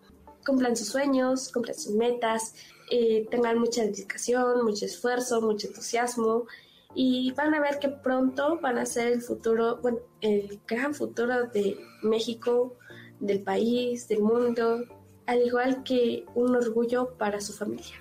cumplan 0.47 0.77
sus 0.77 0.89
sueños, 0.89 1.53
cumplan 1.53 1.79
sus 1.79 1.93
metas, 1.93 2.55
eh, 2.91 3.27
tengan 3.31 3.59
mucha 3.59 3.83
dedicación, 3.83 4.65
mucho 4.65 4.87
esfuerzo, 4.87 5.43
mucho 5.43 5.67
entusiasmo 5.67 6.47
y 6.95 7.33
van 7.33 7.55
a 7.55 7.61
ver 7.61 7.79
que 7.79 7.91
pronto 7.91 8.59
van 8.61 8.79
a 8.79 8.87
ser 8.87 9.09
el 9.09 9.21
futuro, 9.21 9.79
bueno, 9.83 9.99
el 10.23 10.61
gran 10.67 10.95
futuro 10.95 11.47
de 11.49 11.79
México, 12.03 12.79
del 13.21 13.43
país, 13.43 14.09
del 14.09 14.23
mundo, 14.23 14.81
al 15.27 15.43
igual 15.43 15.83
que 15.83 16.25
un 16.35 16.55
orgullo 16.55 17.15
para 17.19 17.41
su 17.41 17.53
familia. 17.53 17.95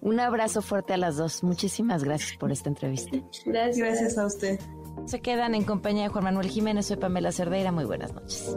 Un 0.00 0.20
abrazo 0.20 0.62
fuerte 0.62 0.92
a 0.92 0.96
las 0.96 1.16
dos. 1.16 1.42
Muchísimas 1.42 2.04
gracias 2.04 2.36
por 2.38 2.52
esta 2.52 2.68
entrevista. 2.68 3.10
Gracias. 3.44 3.78
Gracias 3.78 4.18
a 4.18 4.26
usted. 4.26 4.60
Se 5.06 5.20
quedan 5.20 5.54
en 5.54 5.64
compañía 5.64 6.04
de 6.04 6.08
Juan 6.10 6.24
Manuel 6.24 6.48
Jiménez. 6.48 6.86
Soy 6.86 6.96
Pamela 6.96 7.32
Cerdeira. 7.32 7.72
Muy 7.72 7.84
buenas 7.84 8.12
noches. 8.12 8.56